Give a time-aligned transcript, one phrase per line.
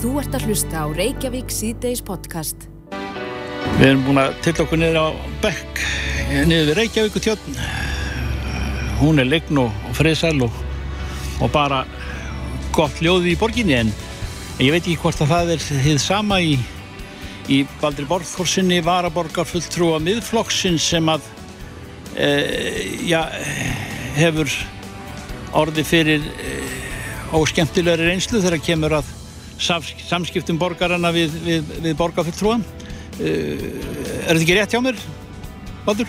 [0.00, 2.62] Þú ert að hlusta á Reykjavík síðdeis podcast.
[3.76, 5.06] Við erum búin að tilla okkur niður á
[5.42, 5.82] Bekk,
[6.48, 7.50] niður við Reykjavík og tjótt.
[9.02, 10.56] Hún er lign og, friðsæl og,
[11.44, 11.82] og bara
[12.72, 13.92] gott ljóði í borginni en
[14.56, 16.56] ég veit ekki hvort að það er þið sama í,
[17.52, 21.28] í Baldri Borgþórsinni varaborgar fulltrúa miðflokksinn sem að
[22.16, 22.32] e,
[23.04, 23.20] já,
[24.16, 24.48] hefur
[25.60, 26.58] orði fyrir e,
[27.36, 29.16] óskemmtilegri reynslu þegar kemur að
[29.60, 32.64] samskiptum borgarana við, við, við borgarfulltrúan.
[33.20, 33.68] Uh,
[34.24, 35.00] er þetta ekki rétt hjá mér,
[35.84, 36.08] Baldur?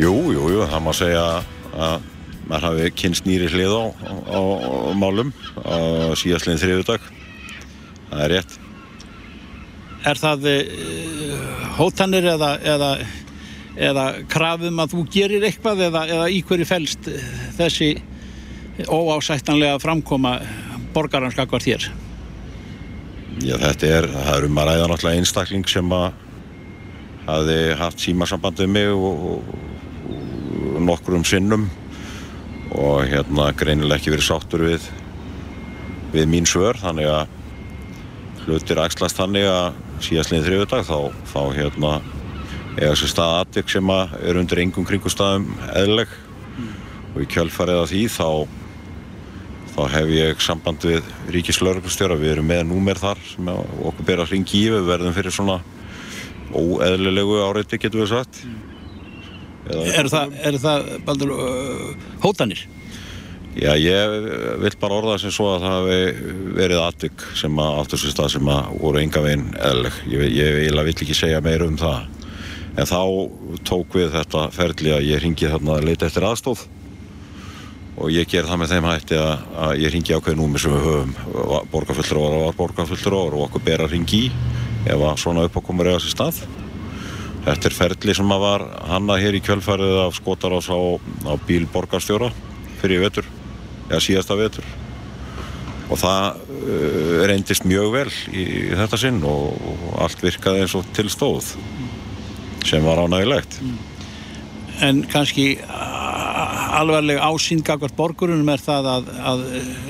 [0.00, 1.24] Jú, jú, jú, það má segja
[1.74, 2.08] að
[2.50, 5.30] maður hafi kynst nýri hlið á, á, á, málum
[5.60, 7.04] á síðastleginn þriðudag.
[8.10, 8.56] Það er rétt.
[10.10, 12.92] Er það uh, hótanir eða, eða,
[13.90, 17.10] eða krafum að þú gerir eitthvað eða, eða í hverju fælst
[17.58, 17.92] þessi
[18.88, 20.38] óásættanlega framkoma
[20.94, 21.90] borgaranskakvar þér?
[23.38, 26.08] Já, þetta er, það er um að ræða náttúrulega einstakling sem að
[27.28, 29.52] hafi haft símasambandið mig og, og,
[30.74, 31.68] og nokkrum sinnum
[32.70, 34.88] og hérna greinilega ekki verið sáttur við
[36.10, 37.36] við mín svör, þannig að
[38.46, 40.98] hlutir axlast þannig að síðastliðin þriðudag þá,
[41.30, 41.92] þá hérna
[42.80, 45.46] eða þessi stað aðvik sem að er undir engum kringustafum
[45.78, 46.72] eðleg mm.
[47.14, 48.26] og í kjölfarið af því þá
[49.74, 54.34] þá hef ég samband við ríkislauglustjóra, við erum með númer þar sem okkur ber að
[54.34, 55.60] ringi í, við verðum fyrir svona
[56.50, 58.42] óeðlilegu áreiti getur við sagt.
[59.70, 62.64] Er það, er það baldur, uh, hótanir?
[63.58, 64.12] Já, ég
[64.62, 68.32] vil bara orða sem svo að það hefði verið aðvik sem að áttur sér stað
[68.36, 72.04] sem að voru enga veginn eðleg ég, ég vil ekki segja meira um það.
[72.78, 73.00] En þá
[73.66, 76.62] tók við þetta ferli að ég ringi þarna að leita eftir aðstóð
[78.00, 80.86] og ég ger það með þeim hætti að, að ég ringi ákveði númi sem við
[80.86, 81.12] höfum
[81.72, 84.30] borgarfullur og borgarfullur og okkur ber að ringi í
[84.88, 86.38] ef að svona uppákomur að þessi stað.
[87.44, 90.80] Þetta er ferli sem að var hannað hér í kjölfarið af skotarás á,
[91.28, 92.30] á bíl borgarstjóra
[92.80, 93.28] fyrir vetur,
[93.90, 94.66] eða síðasta vetur.
[95.90, 100.76] Og það uh, reyndist mjög vel í, í þetta sinn og, og allt virkaði eins
[100.78, 101.54] og tilstóð
[102.64, 103.58] sem var ánægilegt
[104.84, 105.58] En kannski
[106.78, 109.44] alvarleg ásýnd gagvart borgurunum er það að, að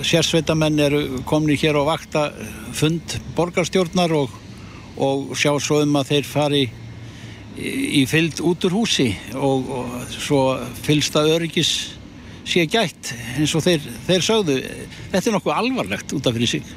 [0.07, 2.27] sérsveitamenn eru komni hér á vakta
[2.77, 4.35] fund borgarstjórnar og,
[4.97, 6.65] og sjá svo um að þeir fari
[7.61, 10.43] í fyllt út úr húsi og, og svo
[10.85, 11.73] fyllsta öryggis
[12.49, 14.61] sé gætt eins og þeir, þeir sögðu.
[15.11, 16.71] Þetta er nokkuð alvarlegt út af fyrir sig.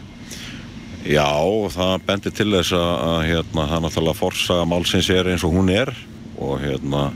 [1.04, 1.28] Já,
[1.74, 5.92] það bendir til þess að hérna, það náttúrulega forsaga málsins er eins og hún er
[6.40, 7.10] og hérna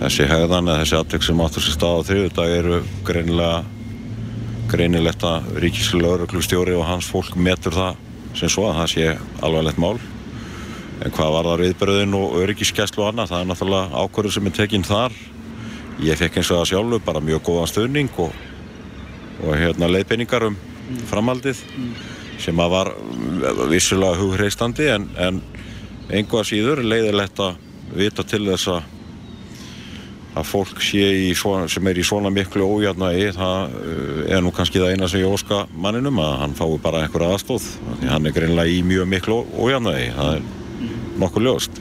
[0.00, 3.58] þessi hegðan eða þessi aðtök sem áttur sér stað á þriðudag eru greinilega
[4.70, 7.98] greinilegt að ríkislauglustjóri og hans fólk metur það
[8.38, 9.06] sem svo að það sé
[9.44, 9.98] alvarlegt mál
[11.00, 14.54] en hvað var það viðbröðin og öryggiskeslu og annað, það er náttúrulega ákvörður sem er
[14.56, 15.16] tekinn þar
[16.04, 18.38] ég fekk eins og það sjálfur bara mjög góðan stöðning og,
[19.42, 21.02] og hérna leiðbeiningar um mm.
[21.10, 21.90] framhaldið mm.
[22.46, 22.92] sem að var
[23.72, 25.42] vissulega hugreistandi en, en
[26.08, 27.60] einhvað síður leiðilegt að
[27.96, 28.96] vita til þess að
[30.38, 34.94] að fólk svona, sem er í svona miklu ójarnægi það eh, er nú kannski það
[34.94, 37.66] eina sem ég óska manninum að hann fái bara einhverja aðstóð
[38.00, 40.48] því hann er greinlega í mjög miklu ójarnægi það er
[41.20, 41.80] nokkuð ljóst.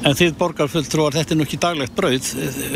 [0.00, 2.28] En þið borgarfulltrúar, þetta er nú ekki daglegt brauð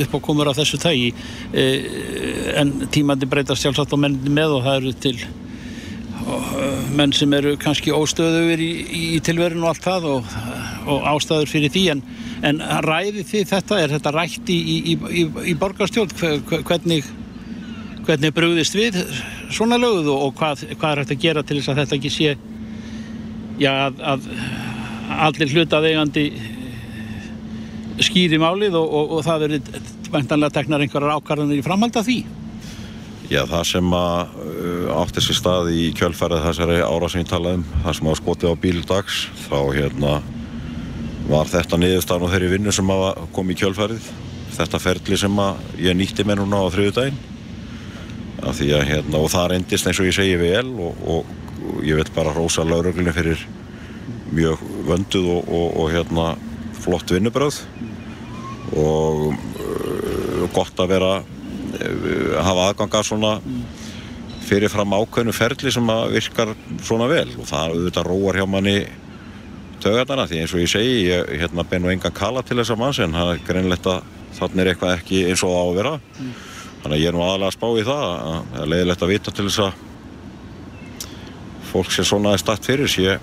[0.04, 1.12] upp á komur af þessu tægi
[1.53, 5.16] eh, en tímandi breytast sjálfsagt á menni með og það eru til
[6.94, 8.70] menn sem eru kannski óstöðuður í,
[9.16, 10.36] í tilverinu og allt það og,
[10.88, 12.03] og ástæður fyrir því en,
[12.44, 14.59] en ræði því þetta, er þetta rætt í,
[14.93, 16.12] í, í borgarstjórn?
[16.69, 17.09] Hvernig,
[18.05, 18.99] hvernig brúðist við
[19.55, 22.12] svona löguð og, og hvað, hvað er hægt að gera til þess að þetta ekki
[22.12, 22.34] sé
[23.60, 24.28] já að, að
[25.25, 26.25] allir hlutað eigandi
[28.03, 32.22] skýri málið og, og það verður vantanlega teknar einhverjar ákvarðanir í framhald af því?
[33.31, 37.60] Já, það sem að uh, átti sér stað í kjölfærið þessari ára sem ég talaði
[37.63, 40.18] um, það sem að skotið á bíldags, þá hérna
[41.28, 42.92] var þetta niðurstafn og þeirri vinnu sem
[43.34, 44.09] kom í kjölfærið,
[44.56, 45.41] þetta ferli sem
[45.82, 47.21] ég nýtti með núna á þriðu daginn,
[48.44, 51.84] að því að hérna, og það reyndist eins og ég segi vel og, og, og
[51.86, 53.47] ég vil bara rosa lauröglunni fyrir
[54.34, 56.32] mjög vönduð og, og hérna
[56.84, 57.62] flott vinnubröð
[58.74, 61.15] og uh, gott að vera
[61.80, 63.38] Eh, hafa aðganga svona
[64.44, 66.53] fyrirfram ákveðnu ferli sem virkar
[66.84, 67.28] svona vel.
[67.41, 68.77] Og það auðvitað róar hjá manni
[69.82, 73.16] tögarnana því eins og ég segi ég hérna, beinu engan kala til þessa manns en
[73.16, 74.04] það er greinlegt að
[74.34, 76.32] þannig er eitthvað ekki eins og það á að vera mm.
[76.82, 79.12] þannig að ég er nú aðalega að spá í það að það er leiðilegt að
[79.15, 79.72] vita til þess að
[81.74, 83.18] fólk sem svona er statt fyrir sé,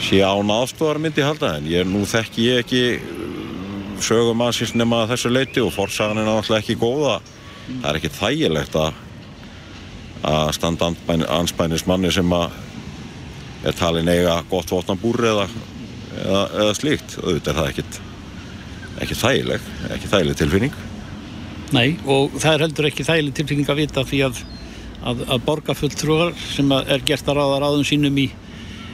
[0.00, 2.84] sé án aðstofar myndi halda en ég, nú þekki ég ekki
[4.02, 7.18] sögum aðsins nema þessu leiti og forsagan er náttúrulega ekki góða
[7.68, 9.00] það er ekki þægilegt að
[10.22, 10.92] að standa
[11.34, 12.52] anspænis manni sem að
[13.62, 15.50] er talin eiga gott votnabúr eða,
[16.22, 17.18] eða, eða slíkt?
[17.18, 18.00] Þetta er það ekkit
[19.02, 20.74] ekki þægileg, ekki þægileg tilfinning.
[21.72, 24.42] Nei, og það er heldur ekki þægileg tilfinning að vita því að
[25.02, 28.28] að, að borgarfulltrúar sem er gert að ráða ráðum sínum í,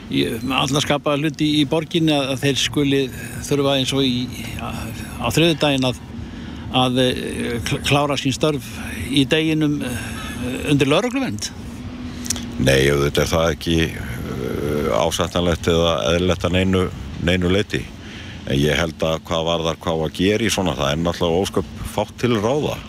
[0.09, 0.25] í
[0.59, 3.01] allarskapa hluti í borginni að, að þeir skuli
[3.47, 4.25] þurfa eins og í,
[4.59, 6.01] á þriðudaginn að,
[6.83, 8.69] að eh, klára sín störf
[9.09, 10.05] í deginum eh,
[10.71, 11.51] undir laurugluvend
[12.59, 13.75] Nei, þetta er það ekki
[14.99, 16.83] ásættanlegt eða eðlilegt að neinu,
[17.25, 17.83] neinu leiti
[18.49, 21.43] en ég held að hvað var þar hvað að gera í svona það er náttúrulega
[21.43, 22.79] ósköp fátt til ráða.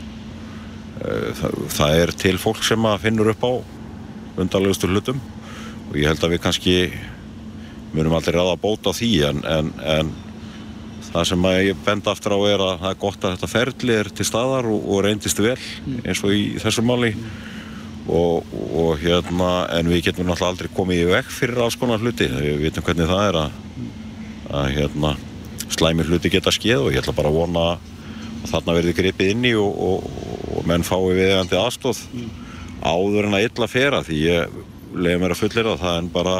[1.01, 3.53] Eh, það, það er til fólk sem að finnur upp á
[4.41, 5.21] undarlegustu hlutum.
[5.91, 6.75] Og ég held að við kannski
[7.93, 10.13] munum aldrei ráða að bóta því en, en, en
[11.11, 14.11] það sem ég benda aftur á er að það er gott að þetta ferli er
[14.15, 15.57] til staðar og, og reyndist vel
[16.05, 17.11] eins og í þessu máli
[18.11, 22.27] og, og hérna en við getum náttúrulega aldrei komið í vekk fyrir alls konar hluti,
[22.27, 23.59] við veitum hvernig það er að,
[24.61, 25.15] að hérna
[25.71, 29.49] slæmir hluti geta skeið og ég ætla bara að vona að þarna verði gripið inn
[29.51, 30.09] í og, og,
[30.57, 32.31] og menn fái viðegandi aðstóð mm.
[32.83, 34.59] áður en að illa fera því ég
[34.97, 36.37] leiði mér að fullera það en bara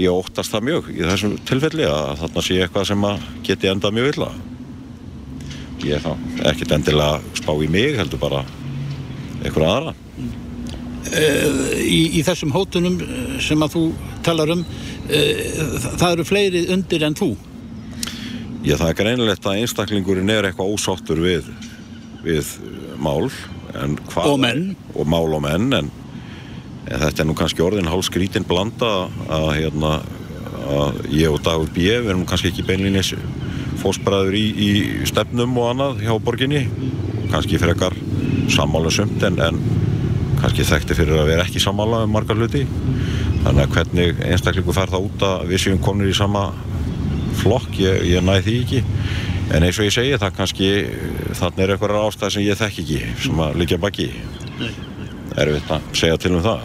[0.00, 3.06] ég óttast það mjög í þessum tilfelli að þarna sé eitthvað sem
[3.46, 4.30] geti endað mjög illa
[5.84, 6.12] ég er þá
[6.50, 8.44] ekkert endilega spá í mig heldur bara
[9.40, 9.94] einhverja aðra
[11.10, 12.98] í, í þessum hótunum
[13.42, 13.84] sem að þú
[14.26, 14.64] talar um
[15.10, 17.32] það eru fleiri undir en þú
[18.60, 21.46] Já, það er greinilegt að einstaklingurinn er eitthvað ósáttur við,
[22.20, 22.50] við
[23.00, 23.30] mál
[24.20, 25.88] og menn og mál og menn en,
[26.84, 29.94] en þetta er nú kannski orðin hálf skrítinn blanda að, hérna,
[30.68, 31.86] að ég og Dagur B.
[31.88, 33.14] við erum kannski ekki beinlinnis
[33.80, 34.70] fósbræður í, í
[35.08, 36.66] stefnum og annað hjá borginni
[37.30, 37.96] kannski frekar
[38.52, 39.62] sammála sumt en, en
[40.40, 42.64] kannski þekkti fyrir að vera ekki sammála um margar hluti.
[43.44, 46.50] Þannig að hvernig einstaklingu fær það út að við séum konur í sama
[47.40, 48.82] flokk, ég, ég næði því ekki.
[49.50, 50.70] En eins og ég segi það kannski
[51.38, 54.08] þannig er eitthvað ástæð sem ég þekk ekki sem að líka baki.
[55.40, 56.64] Er við að segja til um það.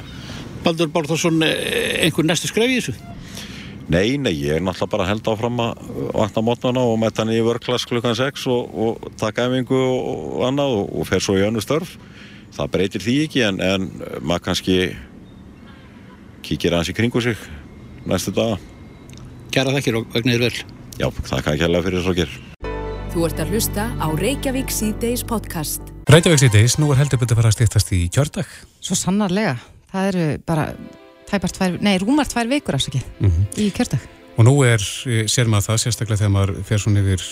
[0.66, 2.96] Baldur Bárþórsson einhver næstu skref í þessu?
[3.86, 7.44] Nei, nei, ég er náttúrulega bara held áfram að vakna mótnana og mæta hann í
[7.46, 11.62] vörklass klukkan 6 og, og taka efingu og annað og, og fer svo í önnu
[11.62, 11.94] störf
[12.56, 13.90] það breytir því ekki en, en
[14.22, 14.78] maður kannski
[16.46, 17.38] kíkir aðeins í kringu sig
[18.06, 18.60] næstu daga
[19.56, 20.64] Kæra þakkir og vegna þér vel.
[21.00, 22.72] Já, þakka ekki alveg fyrir þess að gera.
[23.14, 25.94] Þú ert að hlusta á Reykjavík C-Days podcast.
[26.12, 28.50] Reykjavík C-Days, nú er heldur betur að fara að stýttast í kjördag.
[28.84, 29.54] Svo sannarlega.
[29.94, 30.68] Það eru bara
[31.30, 33.48] tæpar tvær, nei, rúmar tvær vikur afsakið mm -hmm.
[33.64, 34.04] í kjördag.
[34.36, 34.84] Og nú er,
[35.32, 37.24] sér maður það sérstaklega þegar maður fer svona yfir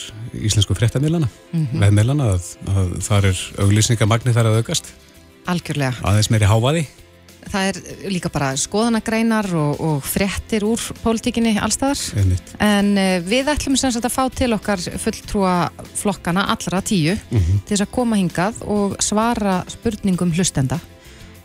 [0.47, 1.79] íslensku fréttamilana, mm -hmm.
[1.79, 4.93] veðmilana, að, að þar er auglýsningamagnir þar að aukast.
[5.49, 5.95] Algjörlega.
[6.03, 6.85] Aðeins meiri hávaði
[7.51, 7.79] það er
[8.11, 12.53] líka bara skoðanagreinar og, og frettir úr pólitíkinni allstaðar Einmitt.
[12.63, 15.57] en uh, við ætlum sem sagt að fá til okkar fulltrúa
[15.99, 17.61] flokkana allra tíu mm -hmm.
[17.65, 20.79] til þess að koma hingað og svara spurningum hlustenda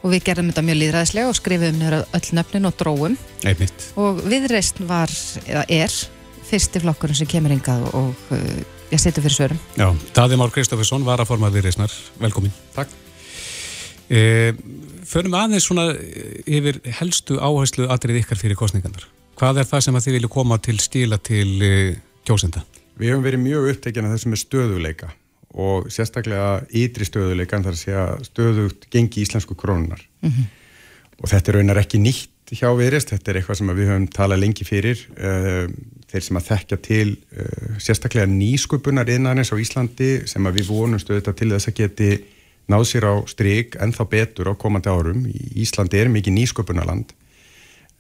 [0.03, 3.93] og við gerðum þetta mjög líðræðislega og skrifum nýra öll nöfnin og dróum Einmitt.
[3.97, 5.11] og viðreist var,
[5.47, 5.93] eða er
[6.49, 8.39] fyrsti flokkurinn sem kemur hingað og uh,
[8.93, 13.08] ég setur fyrir svörum Já, Daði Már Kristófusson var að forma viðreistnar, velkomin Takk
[14.09, 14.55] e
[15.09, 15.87] Förum aðeins svona
[16.45, 19.07] yfir helstu áherslu aðrið ykkar fyrir kostningarnar.
[19.41, 21.95] Hvað er það sem að þið vilju koma til stíla til uh,
[22.29, 22.65] kjósenda?
[22.99, 25.11] Við hefum verið mjög upptekinn af þessum með stöðuleika
[25.59, 30.03] og sérstaklega ytri stöðuleikan þar að segja stöðugt gengi íslensku krónunar.
[30.21, 30.51] Mm -hmm.
[31.23, 34.43] Og þetta er raunar ekki nýtt hjá viðrist, þetta er eitthvað sem við höfum talað
[34.45, 34.99] lengi fyrir.
[36.09, 37.17] Þeir sem að þekkja til
[37.81, 42.11] sérstaklega nýsköpunar innanins á Íslandi sem að við vonum stöðuta til þess að geti
[42.69, 45.27] náð sér á stryk en þá betur á komandi árum.
[45.29, 47.15] Í Íslandi er mikið nýsköpunarland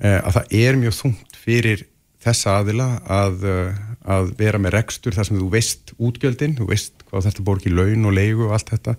[0.02, 1.86] eh, að það er mjög þungt fyrir
[2.22, 7.06] þessa aðila að, eh, að vera með rekstur þar sem þú veist útgjöldin, þú veist
[7.08, 8.96] hvað þetta borgir laun og leigu og allt þetta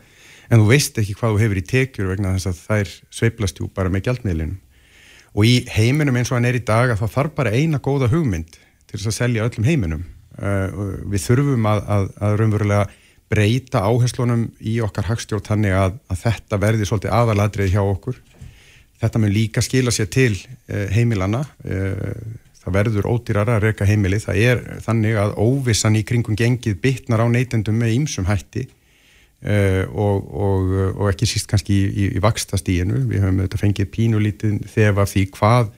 [0.49, 3.69] en þú veist ekki hvað þú hefur í tekjur vegna þess að það er sveiplastjú
[3.75, 4.57] bara með gjaldmiðlinum.
[5.37, 8.09] Og í heiminum eins og hann er í dag að það þarf bara eina góða
[8.09, 8.57] hugmynd
[8.89, 10.07] til þess að selja öllum heiminum.
[10.39, 10.79] Eh,
[11.11, 12.87] við þurfum að, að, að raunverulega
[13.29, 18.19] breyta áherslunum í okkar hagstjórn þannig að, að þetta verði svolítið aðaladrið hjá okkur.
[18.99, 20.33] Þetta mun líka skila sér til
[20.67, 22.17] eh, heimilana, eh,
[22.59, 27.23] það verður ódýrar að reyka heimili, það er þannig að óvissan í kringum gengið bytnar
[27.23, 32.23] á neytendum með ýmsum hætti uh, og, og, og ekki síst kannski í, í, í
[32.23, 33.05] vakstastíinu.
[33.07, 35.71] Við höfum auðvitað fengið pínulítið þegar því hvað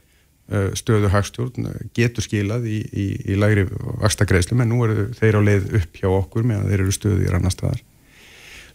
[0.76, 3.68] stöðu hagstjórn getur skilað í, í, í lægri
[4.02, 7.32] vakstagreðslum en nú eru þeir á leið upp hjá okkur meðan þeir eru stöðu í
[7.32, 7.82] rannar staðar.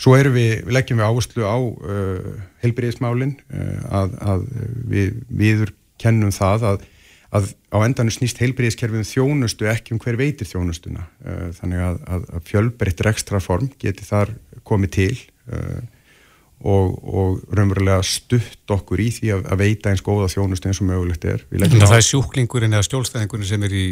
[0.00, 2.28] Svo við, við leggjum við áherslu á uh,
[2.64, 4.45] helbriðismálinn uh, að, að
[4.92, 6.87] við viður kennum það að,
[7.38, 11.06] að á endanum snýst heilbriðiskerfið um þjónustu ekki um hver veitir þjónustuna.
[11.25, 14.35] Uh, þannig að, að fjölbreytt rekstra form geti þar
[14.68, 15.12] komið til
[16.64, 21.26] og, og raunverulega stutt okkur í því að veita eins góða þjónustu eins og mögulegt
[21.28, 21.44] er.
[21.52, 23.86] Að það er sjúklingurinn eða stjólstæðingurinn sem er í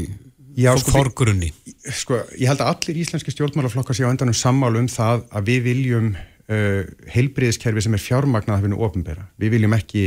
[0.54, 1.50] Já, sko, forgrunni.
[1.90, 5.64] Sko, ég held að allir íslenski stjórnmálaflokkar sé á endanum sammál um það að við
[5.66, 9.26] viljum uh, heilbriðiskerfi sem er fjármagnað af hennu ofinbera.
[9.42, 10.04] Við viljum ekki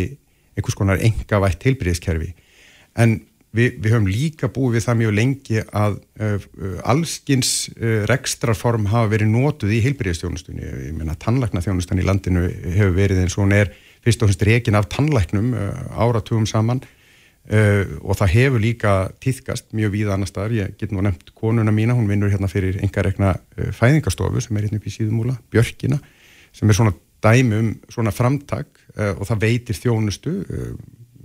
[0.58, 2.32] einhvers konar engavætt heilbriðiskerfi.
[2.98, 3.20] En
[3.56, 6.48] við, við höfum líka búið við það mjög lengi að uh,
[6.94, 10.68] allskins uh, rekstrarform hafa verið nótuð í heilbriðistjónustunni.
[10.90, 13.74] Ég meina, tannlæknaþjónustan í landinu hefur verið eins og hún er
[14.06, 16.84] fyrst og finnst reygin af tannlæknum uh, áratugum saman
[17.48, 21.94] og það hefur líka týðkast mjög víða annar staðar, ég get nú nefnt konuna mína,
[21.96, 25.96] hún vinnur hérna fyrir engarekna fæðingastofu sem er hérna upp í síðumúla Björkina,
[26.52, 26.92] sem er svona
[27.24, 30.34] dæmi um svona framtak og það veitir þjónustu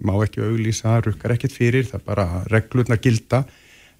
[0.01, 3.45] má ekki auglýsa, rukkar ekkert fyrir það er bara reglurnar gilda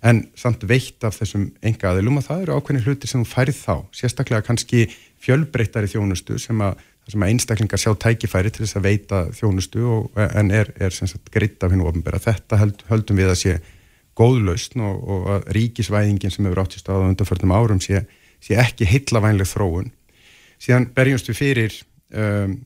[0.03, 3.59] en samt veitt af þessum enga aðilum og það eru ákveðni hlutir sem þú færið
[3.61, 4.87] þá sérstaklega kannski
[5.23, 6.81] fjölbreyttari þjónustu sem að
[7.11, 10.95] sem að einstaklingar sjá tækifæri til þess að veita þjónustu og, en er, er
[11.35, 12.21] gritt af hennu ofnbæra.
[12.23, 13.55] Þetta held, höldum við að sé
[14.19, 18.05] góðlausn og, og að ríkisvæðingin sem hefur átt í stáða undanförnum árum sé,
[18.43, 19.91] sé ekki hillavænleg þróun.
[20.63, 21.79] Síðan berjumst við fyrir
[22.15, 22.61] um,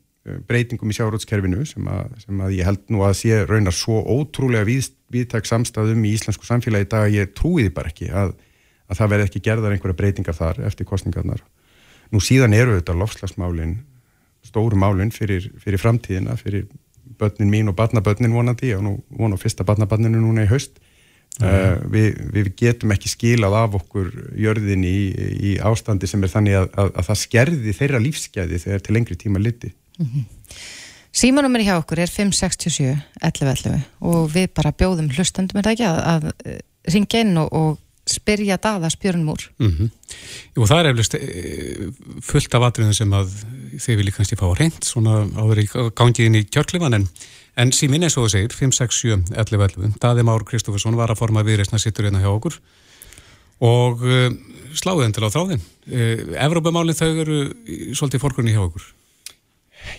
[0.48, 1.90] breytingum í sjárótskerfinu sem,
[2.22, 6.48] sem að ég held nú að sé raunar svo ótrúlega við, viðtak samstæðum í íslensku
[6.48, 8.32] samfélagi í dag að ég trúiði bara ekki að,
[8.90, 11.44] að það verði ekki gerðar einhverja breytingar þar eftir kostningarnar.
[12.14, 13.78] Nú síðan eru þetta lofslagsmálinn
[14.46, 16.66] stóru málun fyrir, fyrir framtíðina, fyrir
[17.18, 20.78] börnin mín og barnabörnin vonandi, og nú vonu fyrsta barnabörninu núna í haust.
[21.36, 24.06] Uh, við, við getum ekki skilað af okkur
[24.40, 25.00] jörðin í,
[25.50, 29.16] í ástandi sem er þannig að, að, að það skerði þeirra lífsgæði þegar til lengri
[29.20, 29.74] tíma liti.
[29.98, 30.24] Mm -hmm.
[31.16, 36.00] Símanumir hjá okkur er 567 1111 og við bara bjóðum hlustandum er það ekki að,
[36.12, 39.88] að ringja inn og, og spyrja daða spjörnum úr mm -hmm.
[40.56, 41.88] og það er eflust eh,
[42.22, 43.32] fullt af atriðum sem að
[43.82, 47.08] þið viljið kannski fá reynd svona áður í gangiðin í kjörklifan en,
[47.56, 51.78] en síminn eins og það segir 567 1111 Daði Már Kristófersson var að forma viðreysna
[51.78, 52.60] sittur hérna hjá okkur.
[53.64, 54.28] Og uh,
[54.76, 55.62] sláðið endur á þráðin
[56.36, 57.38] Evrópamálinn þau eru
[57.96, 58.84] svolítið fórgrunni hjá okkur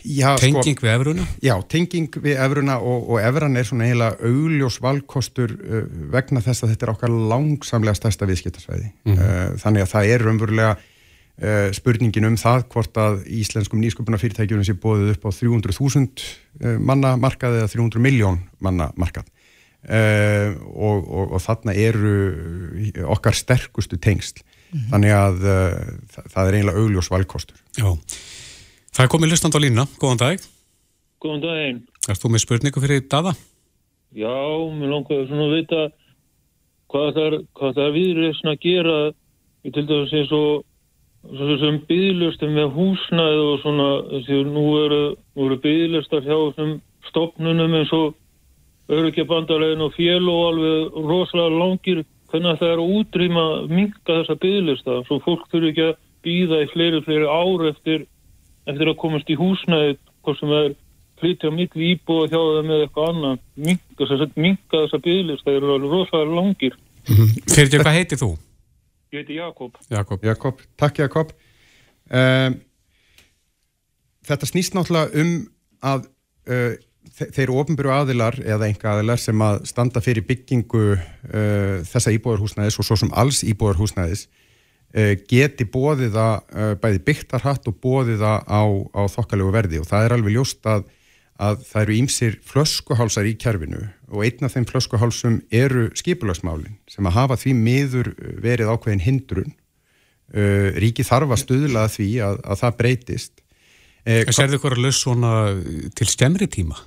[0.07, 1.25] Já, tenging sko, við Efruna?
[1.43, 6.63] Já, tenging við Efruna og, og Efran er svona eiginlega augljós valkostur uh, vegna þess
[6.63, 8.91] að þetta er okkar langsamlega stærsta viðskiptarsvæði.
[9.05, 9.23] Mm -hmm.
[9.23, 14.67] uh, þannig að það er umverulega uh, spurningin um það hvort að íslenskum nýsköpuna fyrirtækjunum
[14.67, 16.27] sé bóðið upp á 300.000
[16.63, 19.29] uh, manna markað eða 300 miljón manna markað.
[19.87, 22.15] Og, og, og þarna eru
[23.07, 24.41] okkar sterkustu tengsl.
[24.41, 24.89] Mm -hmm.
[24.91, 25.37] Þannig að
[26.33, 27.61] það er eiginlega augljós valkostur.
[27.77, 27.87] Já.
[28.97, 30.45] Það er komið lustand á línuna, góðan dag.
[31.21, 31.81] Góðan daginn.
[32.09, 33.35] Erst þú með spurningu fyrir Dada?
[34.17, 34.39] Já,
[34.73, 35.81] mér langar svona að vita
[36.89, 37.35] hvað það er,
[37.83, 38.95] er viðreysna að gera
[39.61, 40.65] í til dæmis eins og
[41.61, 43.87] sem byggðlustum með húsnæð og svona,
[44.25, 44.99] því nú eru,
[45.45, 46.73] eru byggðlustar hjá þessum
[47.11, 48.17] stopnunum eins og
[48.97, 55.01] öryggjabandalegin og fél og alveg rosalega langir hvernig það er að útrýma minga þessa byggðlusta,
[55.05, 58.07] svo fólk þurfi ekki að býða í fleiri, fleiri ár eftir
[58.67, 59.95] eftir að komast í húsnæði
[60.25, 60.75] hvort sem það er
[61.21, 65.93] flytja milli íbúa hjá það með eitthvað annað minga, minga þessa bygglist það eru alveg
[65.95, 67.53] rosalega langir mm -hmm.
[67.53, 68.31] Fyrir því hvað heitir þú?
[69.11, 70.61] Ég heiti Jakob Jakob, Jakob.
[70.77, 71.31] Takk Jakob
[72.11, 72.59] um,
[74.27, 75.47] Þetta snýst náttúrulega um
[75.81, 76.09] að
[76.51, 76.73] uh,
[77.17, 82.85] þeir ofnbyrju aðilar eða enga aðilar sem að standa fyrir byggingu uh, þessa íbúarhúsnæðis og
[82.85, 84.46] svo sem alls íbúarhúsnæðis Eh,
[85.29, 88.63] geti bóðið það eh, bæði byggtarhatt og bóðið það á,
[88.95, 89.81] á þokkalegu verði.
[89.81, 90.85] Og það er alveg ljóst að,
[91.37, 97.09] að það eru ímsir flöskuhálsar í kjærfinu og einn af þeim flöskuhálsum eru skipulagsmálin sem
[97.09, 99.55] að hafa því miður verið ákveðin hindrun.
[100.27, 103.43] Ríki þarf að stuðla því að, að það breytist.
[104.35, 105.31] Serðu ykkur að löst svona
[105.95, 106.79] til skemmri tíma?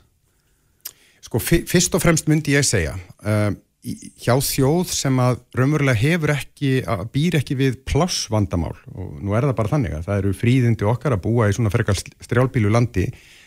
[1.25, 6.73] Sko fyrst og fremst myndi ég segja uh, hjá þjóð sem að raunverulega hefur ekki,
[7.15, 8.75] býr ekki við plássvandamál.
[8.93, 11.73] Og nú er það bara þannig að það eru fríðindi okkar að búa í svona
[11.73, 13.07] frekar strjálbílu landi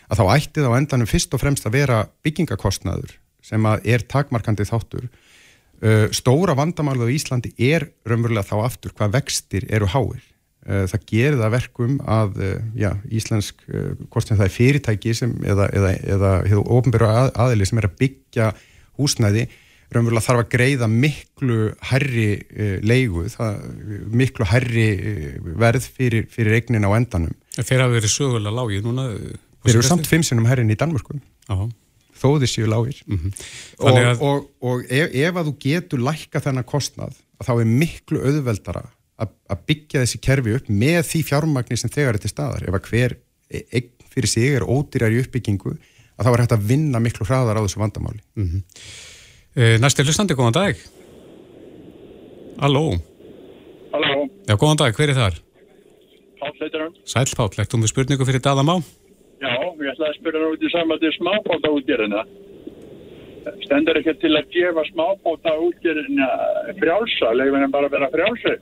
[0.10, 4.06] að þá ætti það á endanum fyrst og fremst að vera byggingakostnaður sem að er
[4.10, 5.08] takmarkandi þáttur.
[6.16, 10.22] Stóra vandamálu á Íslandi er raunverulega þá aftur hvað vextir eru háir.
[10.64, 15.16] Uh, það gerir það verkum að uh, já, íslensk, uh, hvort sem það er fyrirtæki
[15.18, 18.46] sem, eða, eða, eða, eða ofnbæru að, aðili sem er að byggja
[18.96, 19.44] húsnæði
[19.96, 21.60] raunverulega þarf að greiða miklu
[21.92, 22.28] herri
[22.84, 23.62] leigu, það,
[24.14, 24.88] miklu herri
[25.60, 27.34] verð fyrir, fyrir eignin á endanum.
[27.58, 29.08] Þeir hafa verið sögulega lágið núna?
[29.64, 31.20] Þeir eru samt fimm sinnum herrin í Danmörku.
[32.24, 33.32] Þó þið séu lágir mm -hmm.
[33.84, 34.22] og, að...
[34.24, 38.84] og, og ef, ef að þú getur lækka þennan kostnað þá er miklu auðveldara
[39.24, 42.88] að byggja þessi kerfi upp með því fjármagnir sem þegar er til staðar ef að
[42.90, 43.18] hver
[43.52, 47.28] e- eign fyrir sig er ódýrar í uppbyggingu að þá er hægt að vinna miklu
[47.28, 48.64] hraðar á þessu vandamáli mm -hmm.
[49.56, 50.84] E, Næsti hlustandi, góðan dag.
[52.62, 52.86] Halló.
[53.94, 54.28] Halló.
[54.48, 55.40] Já, góðan dag, hver er þar?
[56.44, 56.96] Páll heitir hann.
[57.08, 58.80] Sæl Páll, eftir um spurningu fyrir Dalamá
[59.44, 62.24] Já, ég ætlaði að spyrja hann út í saman til smábóta útgerina
[63.66, 66.30] stendur ekki til að gefa smábóta útgerina
[66.80, 68.56] frjálsa, leifin en bara vera frjálsi?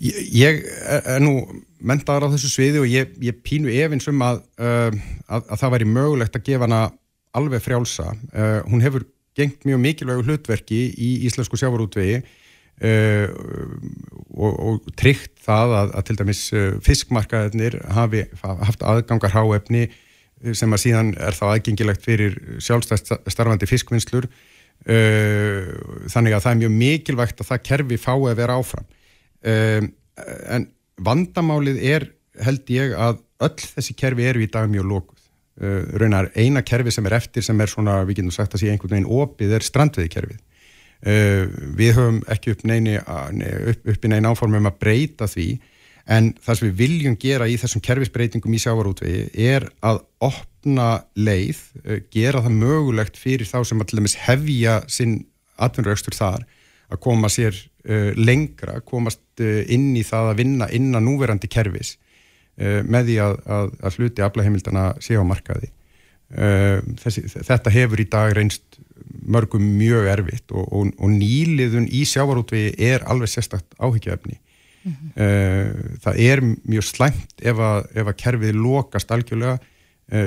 [0.00, 1.34] Ég er nú
[1.80, 4.90] mentaður á þessu sviði og ég, ég pínu efins um að, uh,
[5.28, 6.82] að, að það væri mögulegt að gefa hana
[7.36, 8.12] alveg frjálsa.
[8.34, 9.06] Uh, hún hefur
[9.38, 13.26] gengt mjög mikilvægu hlutverki í íslensku sjávarútvegi uh,
[14.34, 19.86] og, og tryggt það að, að til dæmis uh, fiskmarkaðinir hafi haft aðgangar háefni
[20.56, 24.24] sem að síðan er þá aðgengilegt fyrir sjálfstæðst starfandi fiskvinnslur.
[24.80, 28.86] Þannig að það er mjög mikilvægt að það kerfi fái að vera áfram.
[29.44, 30.64] En
[30.96, 32.08] vandamálið er
[32.40, 35.19] held ég að öll þessi kerfi eru í dag mjög lókuð
[35.60, 38.72] uh, raunar eina kerfi sem er eftir sem er svona, við getum sagt að sé
[38.72, 44.32] einhvern veginn opið er strandveiðkerfið uh, við höfum ekki upp neini upp, upp í neina
[44.32, 45.50] áformum að breyta því
[46.10, 51.60] en það sem við viljum gera í þessum kerfisbreytingum í sjávarútvegi er að opna leið,
[51.84, 55.18] uh, gera það mögulegt fyrir þá sem að til dæmis hefja sinn
[55.60, 56.46] atvinnuraugstur þar
[56.90, 57.54] að koma sér
[58.18, 61.94] lengra, komast inn í það að vinna innan núverandi kerfis
[62.60, 65.70] með því að, að, að hluti aflaheimildana sé á markaði.
[66.30, 68.78] Uh, þessi, þetta hefur í dag reynst
[69.26, 74.38] mörgum mjög erfitt og, og, og nýliðun í sjávarútvegi er alveg sérstakt áhyggjaefni.
[74.80, 75.96] Mm -hmm.
[76.00, 79.58] Það er mjög slæmt ef að, ef að kerfið lokast algjörlega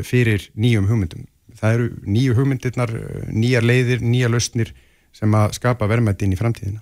[0.05, 1.25] fyrir nýjum hugmyndum.
[1.57, 2.91] Það eru nýju hugmyndirnar,
[3.31, 4.73] nýjar leiðir, nýjar lausnir
[5.13, 6.81] sem að skapa verðmættin í framtíðina.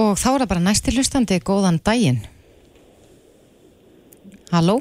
[0.00, 2.20] Og þá er það bara næsti hlustandi, góðan daginn.
[4.50, 4.80] Halló?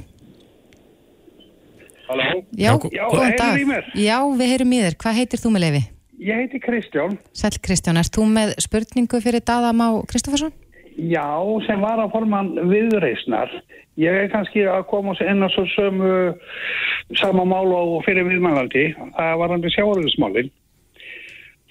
[2.07, 2.43] Halló?
[2.57, 3.83] Já, Já góðan dag.
[3.93, 4.95] Já, við heyrum í þér.
[5.03, 5.81] Hvað heitir þú með lefi?
[6.19, 7.19] Ég heiti Kristján.
[7.37, 10.55] Sæl Kristján, erst þú með spurningu fyrir Daðam á Kristófarsson?
[10.97, 11.29] Já,
[11.67, 13.53] sem var að forman viðreysnar.
[13.99, 16.15] Ég er kannski að koma inn á svo sömu
[17.19, 18.87] sama mál og fyrir viðmælandi.
[19.15, 20.49] Það var hann við sjáurðismálinn.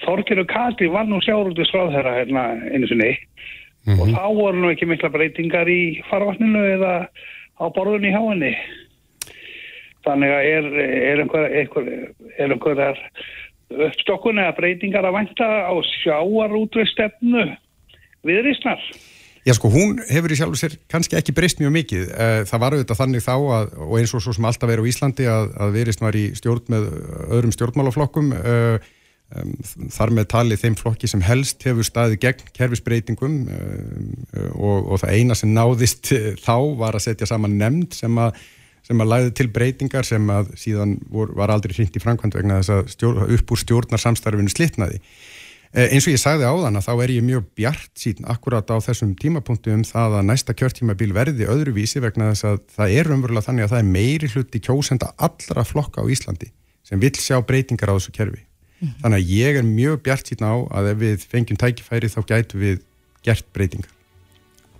[0.06, 4.00] Þorkir og Katri var nú sjárútið stráðherra hérna einu sinni mm -hmm.
[4.00, 7.08] og þá voru nú ekki mikla breytingar í farvatninu eða
[7.58, 8.52] á borðunni í háinni.
[10.06, 10.68] Þannig að er,
[11.10, 11.54] er einhverjar
[12.48, 13.02] einhver,
[13.88, 17.44] uppstokkun eða breytingar að vænta á sjáarútvið stefnu
[18.26, 18.82] viðrýstnar.
[19.46, 22.08] Já sko, hún hefur í sjálf og sér kannski ekki breyst mjög mikið.
[22.10, 24.88] Eh, það var auðvitað þannig þá að, og eins og svo sem alltaf er á
[24.90, 26.88] Íslandi að, að viðrýstn var í stjórn með
[27.38, 28.97] öðrum stjórnmálaflokkum og Um,
[29.28, 34.06] þar með talið þeim flokki sem helst hefur staðið gegn kerfisbreytingum um,
[34.56, 38.38] og, og það eina sem náðist þá var að setja saman nefnd sem að,
[38.88, 42.62] sem að læði til breytingar sem að síðan vor, var aldrei hreint í framkvæmt vegna
[42.62, 45.02] þess að stjór, upp úr stjórnarsamstarfinu slitnaði.
[45.76, 48.70] Eh, eins og ég sagði á þann að þá er ég mjög bjart síðan akkurat
[48.72, 53.12] á þessum tímapunktu um það að næsta kjörtímabíl verði öðruvísi vegna þess að það er
[53.12, 56.54] umverulega þannig að það er meiri hluti kjósenda allra flokka á Íslandi
[56.88, 58.47] sem vil sjá breytingar á þessu kerfi
[58.78, 58.90] Mm.
[59.02, 62.60] Þannig að ég er mjög bjart síðan á að ef við fengjum tækifæri þá gætu
[62.60, 62.82] við
[63.26, 63.94] gert breytingar.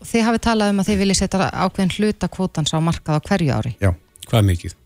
[0.06, 3.72] Þið hafið talað um að þið viljið setja ákveðin hlutakvotans á markað á hverju ári.
[3.82, 3.90] Já.
[4.28, 4.76] Hvað mikið?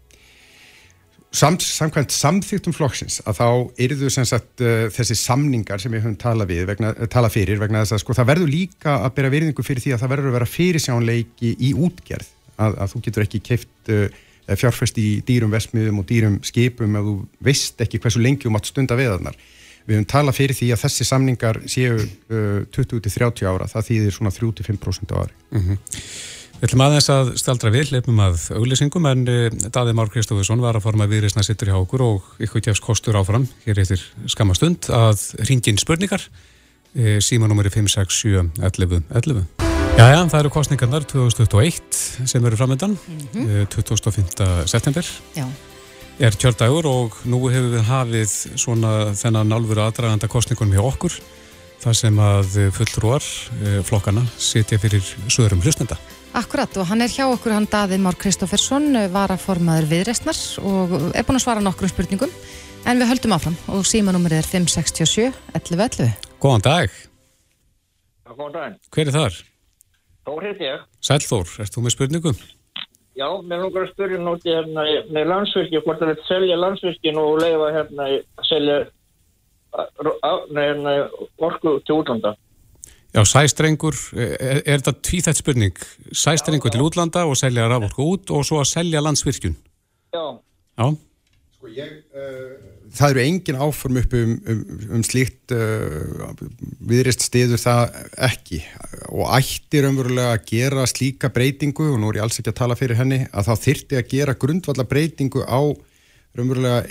[1.32, 3.46] Samt, samkvæmt samþýttum flokksins að þá
[3.80, 7.96] yrðu sagt, uh, þessi samningar sem við höfum talað, við, vegna, talað fyrir vegna þess
[7.96, 10.50] að sko, það verður líka að bera virðingu fyrir því að það verður að vera
[10.52, 12.28] fyrirsjánleiki í útgerð
[12.60, 16.96] að, að þú getur ekki keift uh, Eh, fjárfæst í dýrum vesmiðum og dýrum skipum
[16.98, 17.16] ef þú
[17.48, 19.38] veist ekki hversu lengi þú mátt stunda veðarnar.
[19.86, 24.34] Við höfum talað fyrir því að þessi samningar séu uh, 20-30 ára, það þýðir svona
[24.34, 25.34] 3-5% á ári.
[25.50, 25.78] Mm -hmm.
[26.62, 30.76] Við ætlum aðeins að staldra við, leipum að auglýsingum en uh, Daði Már Kristófusson var
[30.78, 35.34] að forma viðreysna sittur hjá okkur og ykkur tjáfs kostur áfram hér eftir skamastund að
[35.48, 36.28] ringin spurningar
[36.94, 39.44] símanúmeri 567 11 11.
[39.92, 43.66] Já, já, það eru kostningarnar 2021 sem eru framöndan, mm -hmm.
[43.66, 44.66] 25.
[44.66, 45.04] september.
[45.36, 45.46] Já.
[46.18, 51.12] Er kjördagur og nú hefur við hafið svona þennan alvöru aðdraganda kostningunum hjá okkur.
[51.82, 55.98] þar sem að fulltrúar uh, flokkana sitja fyrir sögurum hlustenda.
[56.32, 61.40] Akkurat og hann er hjá okkur hann Daði Már Kristófersson, varaformaður viðreistnar og er búin
[61.40, 62.32] að svara nokkrum spurningum
[62.88, 66.31] en við höldum áfram og símanúmerið er 567 1111.
[66.42, 66.90] Góðan dag.
[68.26, 68.78] Já, góðan dag.
[68.90, 69.36] Hver er þar?
[70.26, 70.80] Þór heit ég.
[70.98, 72.40] Sæl Þór, erst þú með spurningum?
[73.14, 77.20] Já, mér langar að spyrja núti hérna með landsvirkju, hvort það er að selja landsvirkjun
[77.22, 78.78] og leifa hérna að selja
[80.56, 80.96] hérna,
[81.38, 82.34] orku til útlanda.
[83.12, 85.86] Já, sæstrengur, er, er þetta tvíþætt spurning?
[86.10, 89.54] Sæstrengur til útlanda og selja raforku út og svo að selja landsvirkjun?
[90.16, 90.24] Já.
[90.80, 90.86] Já.
[91.54, 94.62] Sko ég, uh, það eru engin áform upp um, um,
[94.98, 96.32] um slíkt uh,
[96.90, 97.96] viðrist stiður það
[98.28, 98.60] ekki
[99.10, 102.78] og ættir umverulega að gera slíka breytingu og nú er ég alls ekki að tala
[102.78, 105.60] fyrir henni að þá þyrti að gera grundvalla breytingu á
[106.32, 106.84] umverulega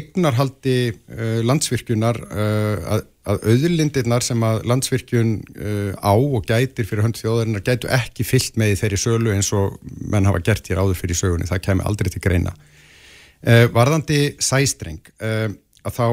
[0.00, 7.18] eignarhaldi uh, landsvirkjunar að að auðlindirnar sem að landsvirkjun uh, á og gætir fyrir hönd
[7.20, 9.76] þjóðarinnar gætu ekki fyllt með þeirri sölu eins og
[10.10, 12.54] menn hafa gert hér áður fyrir sögunni, það kemur aldrei til greina.
[13.42, 15.50] Uh, varðandi sæstreng, uh,
[15.82, 16.06] að þá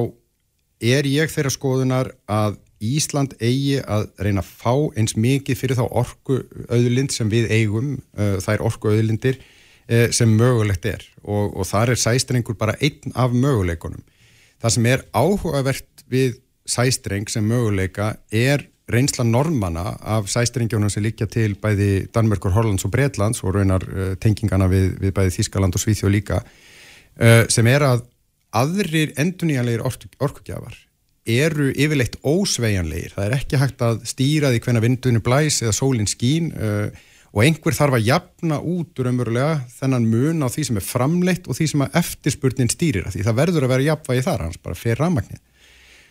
[0.81, 5.83] er ég þeirra skoðunar að Ísland eigi að reyna að fá eins mikið fyrir þá
[5.99, 6.39] orku
[6.71, 11.67] auðlind sem við eigum, uh, það er orku auðlindir uh, sem mögulegt er og, og
[11.69, 14.01] þar er sæstrengur bara einn af möguleikunum.
[14.63, 21.27] Það sem er áhugavert við sæstreng sem möguleika er reynsla normana af sæstrengjónum sem líkja
[21.29, 23.85] til bæði Danmörkur, Hollands og Breitlands og raunar
[24.17, 26.41] tengingana við, við bæði Þískaland og Svíþjóð líka
[27.51, 28.05] sem er að
[28.55, 30.77] aðrir enduníanleir orkugjafar
[31.29, 36.09] eru yfirleitt ósvejanleir það er ekki hægt að stýra því hvenna vindunni blæs eða sólinn
[36.09, 36.87] skín uh,
[37.29, 41.57] og einhver þarf að jafna út umverulega þennan mun á því sem er framleitt og
[41.59, 43.21] því sem að eftirspurnin stýrir því.
[43.27, 45.41] Það verður að vera jafnvægi þar hans bara fyrir rafmagnir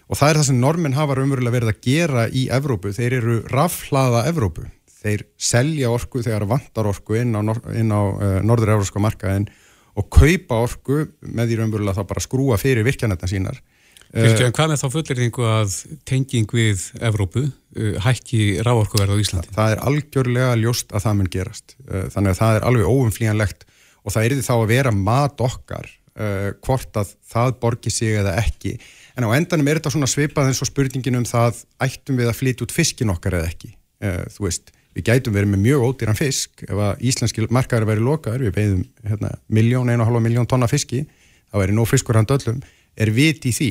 [0.09, 3.41] og það er það sem normin hafa raunverulega verið að gera í Evrópu, þeir eru
[3.51, 4.63] rafhlaða Evrópu,
[5.03, 9.51] þeir selja orku þegar vantar orku inn á, á uh, norður-európska markaðin
[9.99, 13.61] og kaupa orku með því raunverulega þá bara skrúa fyrir virkjanetna sínar
[14.09, 15.73] Fylgjum, hvað með þá fullirðingu að
[16.09, 19.53] tenging við Evrópu uh, hækki ráorkuverð á Íslandi?
[19.53, 23.67] Það er algjörlega ljóst að það mun gerast uh, þannig að það er alveg óumflíjanlegt
[24.01, 28.17] og það er því þá að vera mat okkar uh, hvort að það borgi sig
[28.23, 28.79] eða ekki
[29.19, 32.37] En á endanum er þetta svona svipað eins og spurningin um það ættum við að
[32.39, 33.73] flytja út fiskin okkar eða ekki.
[33.99, 36.65] Uh, þú veist, við gætum verið með mjög ódýran fisk.
[36.67, 40.69] Ef að íslenski markaður verið lokaður, við beðum hérna, miljón, einu og halva miljón tonna
[40.71, 41.05] fiski,
[41.53, 42.63] þá er nóg fiskur hann döllum,
[42.99, 43.71] er vit í því.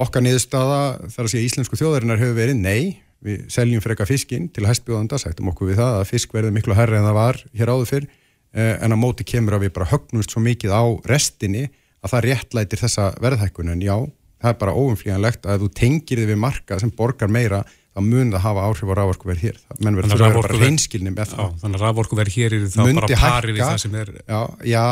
[0.00, 0.80] Okkar niðurstaða
[1.12, 5.50] þar að segja íslensku þjóðarinnar hefur verið nei, við seljum freka fiskin til hæstbjóðanda, sættum
[5.52, 8.76] okkur við það að fisk verði miklu herri en það var hér áður fyrr, uh,
[8.80, 11.66] en á móti kemur að við bara högnumst svo mikið á restinni
[12.00, 13.98] að það réttlætir þessa verðhækkunin, já,
[14.40, 18.30] það er bara óumflíjanlegt að þú tengir þið við markað sem borgar meira þá mun
[18.34, 19.58] það hafa áhrif á rávorkuverð hér.
[19.80, 21.56] Menn verður að vera bara reynskilni með það.
[21.62, 24.84] Þannig að rávorkuverð hér er það Mundi bara pari við það sem er Já, já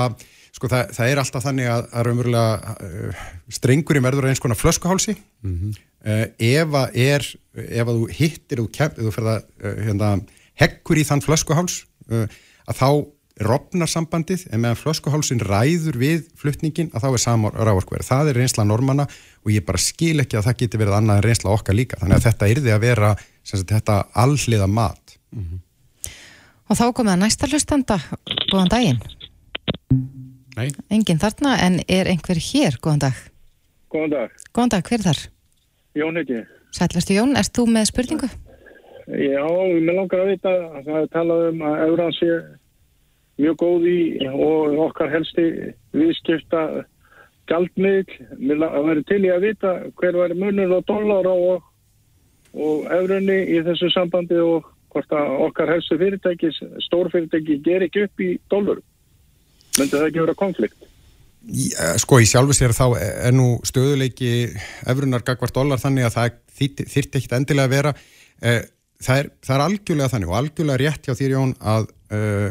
[0.58, 3.20] sko það, það er alltaf þannig að, að raunverulega uh,
[3.58, 5.14] strengurinn verður eins konar flöskuhálsi.
[5.46, 5.76] Mm -hmm.
[6.08, 7.28] uh, ef að er
[7.68, 10.10] ef að þú hittir, þú, kem, þú ferða uh, hérna,
[10.58, 12.26] hekkur í þann flöskuháls uh,
[12.68, 12.90] að þá
[13.44, 18.08] rofnar sambandið en meðan flöskuhálsin ræður við fluttningin að þá er samar rávorkuverð.
[18.08, 19.06] Það er reynsla normana
[19.44, 22.00] og ég bara skil ekki að það geti verið annað en reynsla okkar líka.
[22.02, 25.16] Þannig að þetta yrði að vera sagt, þetta alliða mat.
[25.32, 25.64] Mm -hmm.
[26.68, 27.96] Og þá komið að næsta hlustanda.
[28.50, 29.00] Góðan daginn.
[30.58, 30.68] Nei.
[30.90, 32.76] Engin þarna en er einhver hér.
[32.82, 33.16] Góðan dag.
[33.88, 34.30] Góðan dag.
[34.52, 35.20] Góðan dag, hver þar?
[35.94, 36.44] Jón ekki.
[36.76, 38.28] Sætlastu Jón, erst þú með spurningu?
[39.08, 39.44] Já,
[39.80, 42.32] mér langar að vita að það er talað um að Euróðan sé
[43.38, 43.98] mjög góð í
[44.28, 45.46] og okkar helsti
[45.96, 46.64] viðskipta
[47.48, 48.16] galdmiðl.
[48.38, 51.62] Mér væri til í að vita hver væri munur á dólar og,
[52.54, 56.52] og eurunni í þessu sambandi og hvort að okkar helstu fyrirtæki,
[56.86, 58.80] stórfyrirtæki, ger ekki upp í dólar.
[59.78, 60.88] Myndi það ekki vera konflikt?
[62.02, 64.50] Sko, í sjálfu sér þá er nú stöðuleiki
[64.90, 67.92] efrunar gagvar dólar þannig að það þýrt ekkit endilega að vera.
[68.98, 72.50] Það er, það er algjörlega þannig og algjörlega rétt hjá þér Jón að uh,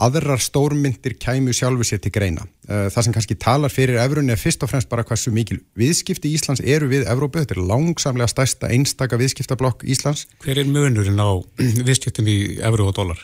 [0.00, 2.46] aðrar stórmyndir kæmu sjálfu sér til greina.
[2.68, 6.32] Uh, það sem kannski talar fyrir Efrunni er fyrst og fremst bara hversu mikil viðskipti
[6.36, 10.26] Íslands eru við Evrópu, þetta er langsamlega stærsta einstaka viðskiptablokk Íslands.
[10.44, 13.22] Hver er munurinn á viðskiptum í Evru og dólar?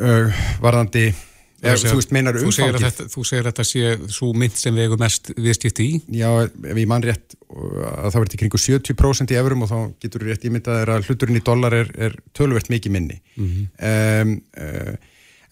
[0.00, 0.32] Uh,
[0.64, 1.10] varðandi
[1.60, 2.84] Eða, þú veist, meinar umfangið.
[2.86, 5.88] Þetta, þú segir að þetta sé svo mynd sem við hefum mest viðskipt í?
[6.16, 9.78] Já, ef ég mann rétt að það verður til kringu 70% í eurum og þá
[10.00, 13.18] getur þú rétt ímyndað að hluturinn í dólar er, er tölvert mikið minni.
[13.36, 13.66] Mm -hmm.
[13.90, 14.94] um, uh,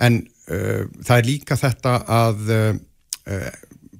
[0.06, 3.50] en uh, það er líka þetta að uh,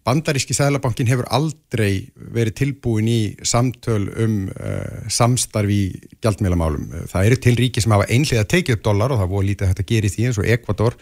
[0.09, 4.49] bandaríski sælabankin hefur aldrei verið tilbúin í samtöl um
[5.13, 7.05] samstarf í gjaldmjölamálum.
[7.13, 9.85] Það eru til ríki sem hafa einlega tekið upp dólar og það voru lítið að
[9.85, 10.97] gera í því eins og Ekvator.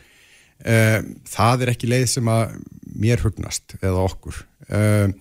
[0.64, 2.56] Uh, það er ekki leið sem að
[2.96, 4.44] mér hugnast eða okkur.
[4.66, 5.12] Uh,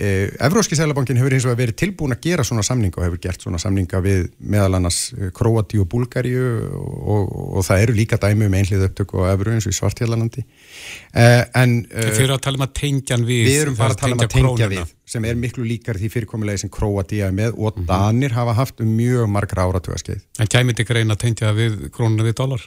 [0.00, 3.42] Eh, Evróski Sælabankin hefur eins og verið tilbúin að gera svona samninga og hefur gert
[3.44, 6.46] svona samninga við meðal annars eh, Kroati og Búlgaríu
[6.78, 9.76] og, og, og það eru líka dæmi um einhlið upptöku og Evró eins og í
[9.76, 14.00] Svartjálandi eh, en Þið eru að tala um að tengja við Við erum bara að
[14.00, 14.86] tala um að tengja krónuna.
[14.88, 17.90] við sem er miklu líkar því fyrirkomulegi sem Kroati er með og mm -hmm.
[17.92, 22.24] Danir hafa haft um mjög margra áratugaskeið En kæmið þig reyna að tengja við krónuna
[22.24, 22.64] við dólar?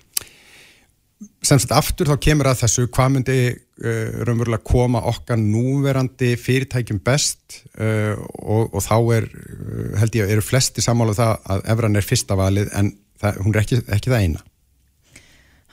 [1.46, 7.62] Semst aftur þá kemur að þessu hvað myndi uh, raunverulega koma okkar núverandi fyrirtækjum best
[7.80, 11.68] uh, og, og þá er uh, held ég að eru flesti samála um það að
[11.76, 14.48] Efran er fyrsta valið en það, hún er ekki, ekki það eina.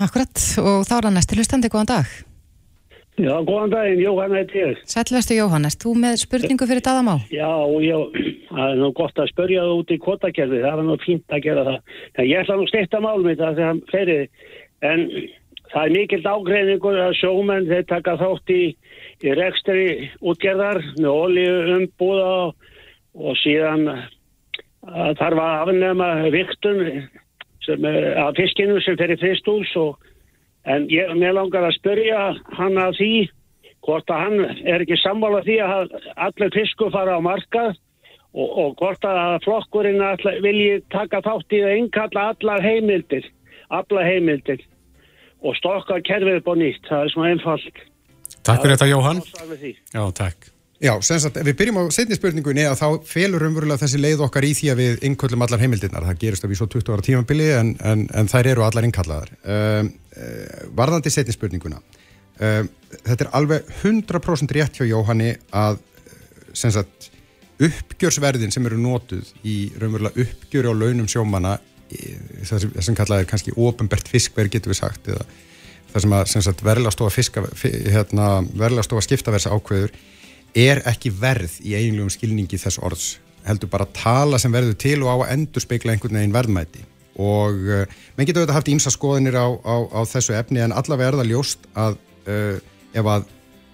[0.02, 2.12] Akkurat og þá er það næsti hlustandi, góðan dag.
[3.20, 7.50] Já, góðan daginn, Jóhann heit ég Sætluvestu Jóhannes, þú með spurningu fyrir Dadamá Já,
[7.84, 7.98] já,
[8.48, 11.44] það er nú gott að spörja það út í kvotakerfi, það er nú fínt að
[11.44, 11.76] gera það.
[12.16, 14.16] En ég ætla nú styrta málum þetta þegar fleiri
[14.88, 15.04] en
[15.72, 18.62] það er mikill ágreiningur að sjómenn þeir taka þátt í,
[19.24, 19.84] í rekstri
[20.20, 22.32] útgerðar með olju umbúða
[23.12, 26.80] og síðan að þarf að afnema viktun
[28.18, 30.00] af fiskinu sem fer í fristús og
[30.68, 32.24] en ég mér langar að spörja
[32.56, 33.14] hann að því
[33.82, 37.72] hvort að hann er ekki sammála því að allir fisku fara á markað
[38.32, 40.02] og, og hvort að flokkurinn
[40.44, 43.26] vilji taka þátt í að innkalla allar heimildir
[43.72, 44.62] alla heimildir
[45.42, 46.88] og stokka kerfið upp á nýtt.
[46.88, 47.84] Það er svona einfalt.
[48.42, 49.22] Takk fyrir þetta Jóhann.
[49.92, 50.50] Já, takk.
[50.82, 54.50] Já, sagt, við byrjum á setni spurningunni að þá felur umverulega þessi leið okkar í
[54.58, 56.06] því að við innköllum allar heimildirnar.
[56.08, 59.30] Það gerist að við svo 20 ára tímabili en, en, en þær eru allar innkallaðar.
[59.46, 59.92] Uh,
[60.74, 61.78] varðandi setni spurninguna.
[62.42, 62.64] Uh,
[62.96, 65.78] þetta er alveg 100% rétt hjá Jóhanni að
[66.58, 67.12] sagt,
[67.62, 71.60] uppgjörsverðin sem eru nótuð í raunverulega uppgjöru á launum sjómana
[72.48, 75.26] það sem kallaði kannski ofinbært fiskverð getur við sagt eða
[75.92, 77.24] það sem að sem verðlastofa
[77.92, 79.92] hérna, verðlastofa skiptaversa ákveður
[80.58, 83.10] er ekki verð í eiginlegum skilningi þess orðs
[83.46, 86.84] heldur bara að tala sem verður til og á að endur speikla einhvern veginn verðmæti.
[87.22, 87.82] Og uh,
[88.16, 91.32] menn getur auðvitað haft ímsa skoðinir á, á, á þessu efni en allavega er það
[91.32, 91.98] ljóst að
[92.30, 92.56] uh,
[92.92, 93.26] ef að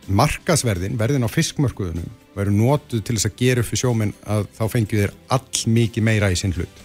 [0.09, 4.63] markasverðin, verðin á fiskmörkuðunum verður nótuð til þess að gera upp fyrir sjóminn að þá
[4.73, 6.85] fengju þér all mikið meira í sinn hlut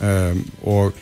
[0.00, 1.00] um, og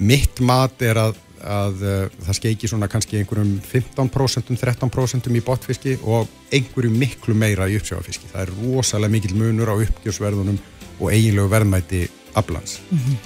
[0.00, 5.96] mitt mat er að, að uh, það skeiki svona kannski einhverjum 15% 13% í botfiski
[6.02, 10.58] og einhverju miklu meira í uppsjáfiski það er rosalega mikil munur á uppgjörsverðunum
[11.00, 12.02] og eiginlegu verðmæti
[12.36, 12.80] aflans.
[12.90, 13.16] Mm -hmm.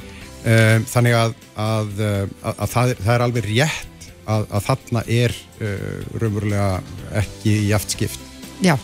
[0.44, 3.90] um, þannig að, að, uh, að það, er, það er alveg rétt
[4.24, 6.68] að þarna er uh, raunverulega
[7.20, 8.20] ekki í aft skipt.
[8.64, 8.78] Já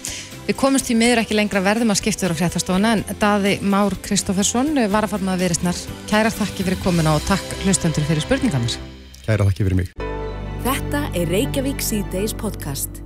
[0.46, 3.94] Við komumst í miður ekki lengra verðum að skipta þér á hretastofuna en Daði Már
[4.02, 5.82] Kristófersson var að forma að veriðsnar.
[6.10, 8.78] Kæra þakki fyrir komuna og takk hlustendur fyrir spurningarnir.
[9.26, 9.92] Kæra þakki fyrir mig.
[10.64, 13.02] Þetta er Reykjavík C-Days podcast.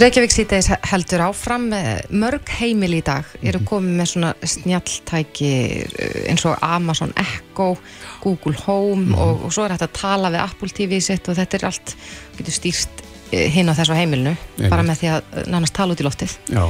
[0.00, 1.66] Reykjavík C-Days heldur áfram.
[2.14, 3.68] Mörg heimil í dag eru mhm.
[3.68, 5.52] komið með svona snjaltæki
[5.90, 7.74] eh, eins og Amazon Echo,
[8.22, 9.18] Google Home mm.
[9.18, 11.96] og, og svo er þetta að tala við Apple TV sitt og þetta er allt,
[12.38, 14.70] getur stýrst hinn á þessu heimilinu Einnig.
[14.70, 16.36] bara með því að eh, nánast tala út í loftið.
[16.50, 16.64] Já.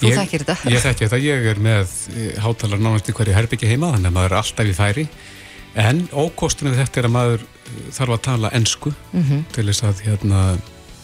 [0.00, 0.72] Þú ég, þekkir þetta.
[0.72, 4.16] Ég þekkir þetta, ég er með eh, hátalar nánast í hverju herbyggi heima þannig að
[4.18, 5.06] maður er alltaf í færi.
[5.84, 9.44] En ókostunum þetta er að maður eh, þarf að tala ennsku mm -hmm.
[9.54, 10.42] til þess að hérna,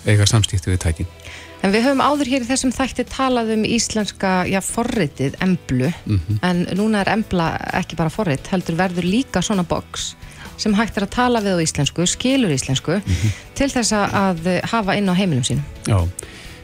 [0.07, 1.14] eiga samstíktu við tækin.
[1.61, 6.20] En við höfum áður hér í þessum þætti talað um íslenska, já, forritið, emblu, mm
[6.20, 6.38] -hmm.
[6.42, 10.14] en núna er embla ekki bara forrit, heldur verður líka svona boks
[10.61, 13.40] sem hægt er að tala við á íslensku, skilur íslensku mm -hmm.
[13.59, 15.64] til þess að hafa inn á heimilum sínum.
[15.88, 15.99] Já,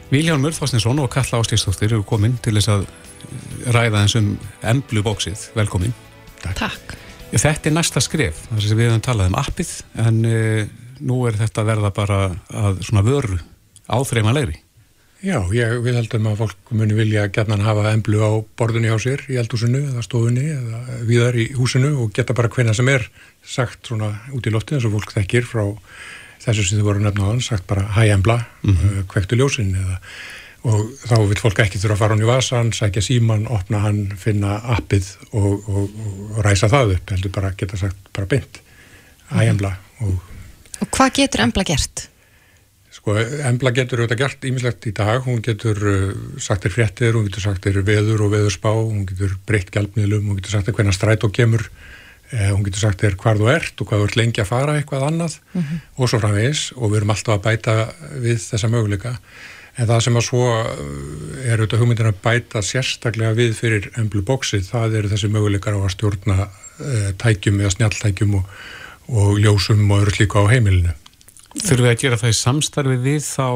[0.07, 2.85] Viljálmur Þorstinsson og Kalla Ástíðsdóttir eru komin til þess að
[3.75, 4.29] ræða þessum
[4.63, 5.49] emblu bóksið.
[5.57, 5.93] Velkomin.
[6.43, 6.61] Takk.
[6.61, 6.95] Takk.
[7.33, 10.37] Þetta er næsta skref, þar sem við hefum talað um appið, en e,
[11.03, 13.39] nú er þetta verða bara að svona vöru
[13.91, 14.61] áþreifanlegri.
[15.25, 19.23] Já, ég vil held að fólk muni vilja gætnan hafa emblu á borðunni á sér
[19.33, 23.07] í eldhúsinu eða stofunni eða viðar í húsinu og geta bara hvena sem er
[23.41, 25.63] sagt svona út í lofti eins og fólk þekkir frá
[26.43, 29.07] þessu sem þið voru nefnaðan sagt bara hæ embla, mm -hmm.
[29.09, 29.97] kvektu ljósin eða,
[30.69, 34.13] og þá vil fólk ekki þurfa að fara hann í vasan, sækja síman opna hann,
[34.17, 35.89] finna appið og, og,
[36.37, 38.61] og ræsa það upp, heldur bara geta sagt bara beint
[39.33, 39.73] hæ embla
[40.05, 40.21] og,
[40.81, 42.09] og hvað getur embla gert?
[43.07, 43.13] Sko,
[43.47, 46.09] Embla getur auðvitað gert ímislegt í dag, hún getur uh,
[46.43, 50.41] sagt þér fréttir, hún getur sagt þér veður og veðurspá, hún getur breytt gælpmiðlum, hún
[50.41, 51.63] getur sagt þér hvernig stræt og kemur,
[52.33, 54.75] eh, hún getur sagt þér hvar þú ert og hvað þú ert lengi að fara
[54.75, 55.79] eitthvað annað mm -hmm.
[55.95, 57.77] og svo framvegis og við erum alltaf að bæta
[58.27, 59.15] við þessa möguleika.
[59.77, 64.21] En það sem að svo uh, er auðvitað hugmyndin að bæta sérstaklega við fyrir emblu
[64.21, 68.43] bóksi, það eru þessi möguleikar á að stjórna uh, tækjum eða snjalltækjum og,
[69.07, 70.91] og ljósum og öðru slíku á heimilinu.
[71.63, 73.47] Þurfum við að gera það í samstarfi við þá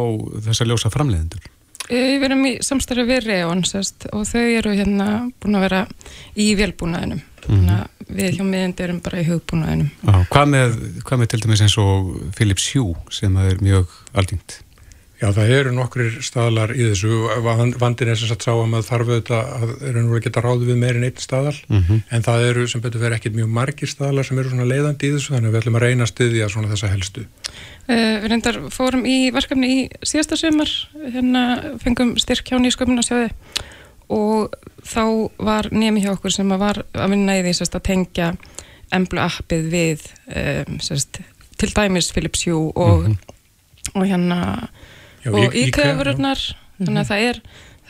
[0.47, 1.49] þessar ljósa framleiðendur?
[1.91, 5.07] Við erum í samstarfi við Reon og þau eru hérna
[5.43, 5.81] búin að vera
[6.39, 7.21] í velbúnaðinum.
[7.47, 7.87] Mm -hmm.
[8.11, 9.89] Við hjá miðandi erum bara í hugbúnaðinum.
[10.31, 14.61] Hvað með, hvað með til dæmis eins og Philips Hue sem er mjög aldingt?
[15.21, 17.17] Já, það eru nokkrir staðlar í þessu.
[17.77, 20.69] Vandin er sem sagt sá að maður þarf auðvitað að eru nú að geta ráðu
[20.71, 21.99] við meirinn eitt staðal, mm -hmm.
[22.10, 25.13] en það eru sem betur verið ekkit mjög margir staðlar sem eru svona leiðandi í
[25.13, 27.25] þessu, þannig að við ætlum að reyna að styðja svona þessa helstu.
[27.86, 30.71] Uh, við reyndar fórum í verkefni í síðasta sömur,
[31.13, 31.43] hérna
[31.84, 33.29] fengum styrk hjá nýsköpuna sjáði
[34.10, 37.88] og þá var nemi hjá okkur sem að var að vinna í því sérst, að
[37.93, 38.34] tengja
[38.91, 41.21] emblu appið við um, sérst,
[41.62, 43.17] til dæmis Philips Hue og, mm -hmm.
[43.93, 44.39] og hérna
[45.21, 46.41] Já, og íkveðururnar
[46.79, 47.41] þannig að það er,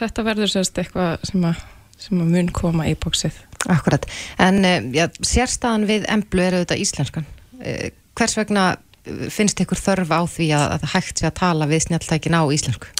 [0.02, 1.63] þetta verður sérst eitthvað sem að,
[2.02, 3.39] sem að mun koma í bóksið.
[3.72, 4.08] Akkurat,
[4.41, 7.28] en eh, já, sérstaðan við emblu er auðvitað íslenskan.
[7.62, 8.72] Eh, hvers vegna
[9.34, 12.91] finnst ykkur þörf á því að, að hægt sé að tala við snjáltækin á íslensku?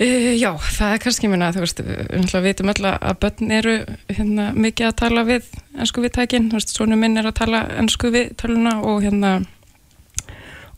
[0.00, 3.74] Uh, já, það er kannski minna, þú veist, við veitum öll að börn eru
[4.08, 7.66] hérna, mikið að tala við ennsku við tækin, þú veist, svonu minn er að tala
[7.76, 9.34] ennsku við töluna og hérna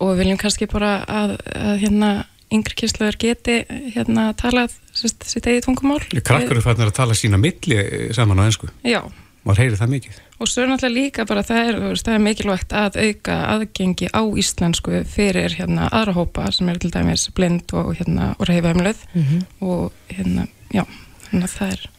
[0.03, 2.11] og við viljum kannski bara að, að hérna
[2.53, 3.59] yngri kynsluður geti
[3.95, 6.01] hérna talað sérst, sitt eigið tungumál.
[6.13, 8.71] Krakkar eru fannir að tala sína milli saman á ennsku.
[8.87, 9.03] Já.
[9.43, 10.19] Már heyri það mikið.
[10.39, 14.23] Og svo er náttúrulega líka bara það er, það er mikilvægt að auka aðgengi á
[14.43, 19.25] íslensku fyrir hérna aðra hópa sem er til dæmis blind og hérna og reyfæmluð mm
[19.25, 19.43] -hmm.
[19.67, 20.85] og hérna, já,
[21.31, 21.91] þannig að það er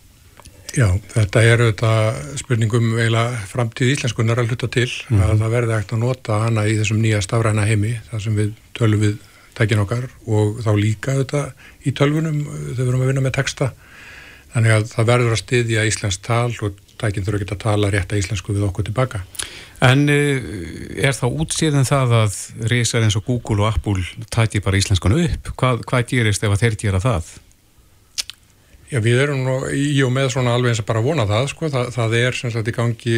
[0.73, 5.23] Já, þetta er auðvitað spurningum eiginlega framtíð íslenskunar að hluta til mm -hmm.
[5.23, 8.53] að það verði ekkert að nota hana í þessum nýja stafræna heimi þar sem við
[8.73, 9.17] tölum við
[9.57, 11.43] tækin okkar og þá líka þetta
[11.85, 13.73] í tölvunum þegar við erum að vinna með texta
[14.53, 18.13] þannig að það verður að styðja íslensk tal og tækin þurfa ekki að tala rétt
[18.13, 19.23] að íslensku við okkur tilbaka
[19.83, 20.39] En eh,
[21.03, 22.35] er þá útsýðan það að
[22.71, 25.49] reysar eins og Google og Apple tæti bara íslenskunu upp?
[25.59, 27.33] Hvað, hvað gerist ef að þeir gera það?
[28.93, 31.69] Já, við erum nú í og með svona alveg eins að bara vona það, sko.
[31.73, 33.15] Það, það er sem sagt í gangi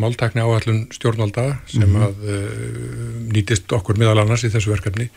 [0.00, 2.06] máltækni áallun stjórnvalda sem mm -hmm.
[2.06, 5.10] að uh, nýtist okkur miðal annars í þessu verkefni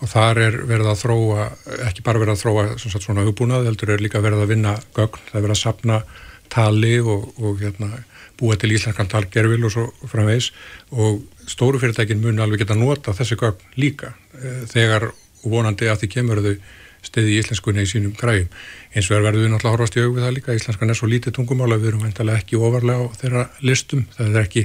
[0.00, 1.50] og þar er verið að þróa,
[1.90, 5.20] ekki bara verið að þróa sagt, svona hugbúnað, heldur er líka verið að vinna gögn,
[5.28, 6.02] það er verið að sapna
[6.48, 8.04] tali og, og hérna,
[8.40, 10.52] búa til íslenskan talgerfil og svo framvegs
[10.90, 15.10] og stóru fyrirtækin muni alveg geta nota þessi gögn líka eh, þegar
[15.44, 16.54] vonandi að því kemur þau
[17.02, 18.48] stiði í íslenskunni í sínum græum
[18.94, 21.36] eins og er verið við náttúrulega horfast í augvið það líka Íslenskan er svo lítið
[21.36, 24.64] tungumál að við erum ekki ofarlega á þeirra listum það er ekki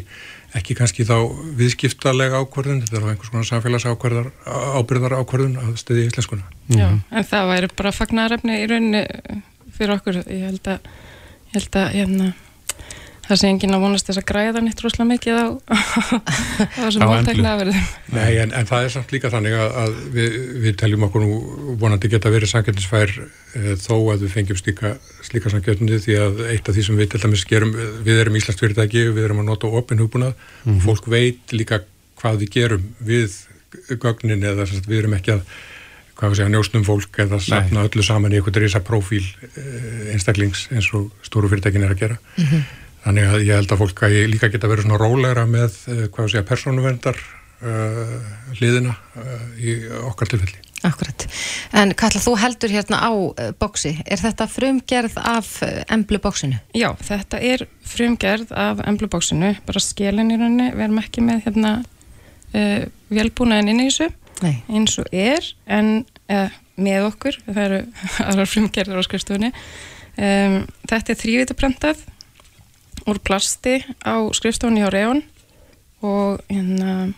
[0.55, 1.17] ekki kannski þá
[1.59, 4.29] viðskiptalega ákvörðun, þetta er á einhvers konar samfélagsákvörðar,
[4.79, 6.45] ábyrðar ákvörðun að stuði í íslenskuna.
[6.69, 7.01] Já, mm -hmm.
[7.11, 9.03] en það væri bara fagnarefni í rauninni
[9.75, 10.87] fyrir okkur, ég held að,
[11.51, 12.33] ég held að hérna,
[13.27, 15.47] það sé enginn að vonast þess að græða nýtt rúslega mikið á,
[16.77, 17.87] á þessum máltækna aðverðum.
[18.15, 21.39] Nei, en, en það er samt líka þannig að, að við, við teljum okkur nú
[21.81, 24.93] vonandi geta verið samkjörnisfær e, þó að við fengjum slíka,
[25.25, 28.61] slíka samkjörnindi því að eitt af því sem við til dæmis gerum, við erum Íslands
[28.61, 30.77] fyrirtæki, við erum að nota opin hugbúnað mm -hmm.
[30.77, 31.81] og fólk veit líka
[32.21, 33.39] hvað við gerum við
[34.01, 35.47] gögnin eða sagt, við erum ekki að
[36.15, 39.63] hvað við segja, njósnum fólk eða sapna öllu saman í einhvern reysa profíl e,
[40.13, 42.17] einstaklings eins og stóru fyrirtækin er að gera.
[42.37, 42.61] Mm -hmm.
[43.05, 46.05] Þannig að ég held að fólk að ég líka geta verið svona rólegra með, eh,
[46.13, 47.19] hvað sé að persónuverndar
[47.61, 48.15] uh,
[48.57, 49.75] hliðina uh, í
[50.09, 50.61] okkar tilfelli.
[50.85, 51.25] Akkurat.
[51.77, 53.93] En Katla, þú heldur hérna á uh, bóksi.
[54.09, 55.51] Er þetta frumgerð af
[55.93, 56.57] emblu bóksinu?
[56.73, 60.71] Já, þetta er frumgerð af emblu bóksinu, bara skélin í rauninni.
[60.73, 61.75] Við erum ekki með hérna
[63.11, 64.05] velbúnaðin inn í þessu,
[64.45, 64.53] Nei.
[64.71, 66.05] eins og er, en
[66.79, 67.79] með okkur, það eru
[68.29, 69.51] aðrar frumgerðar á skrifstofunni.
[70.15, 72.05] Um, þetta er þrývitaprentað
[73.05, 75.21] úr plasti á skrifstofunni á Reón
[76.05, 77.13] og hérna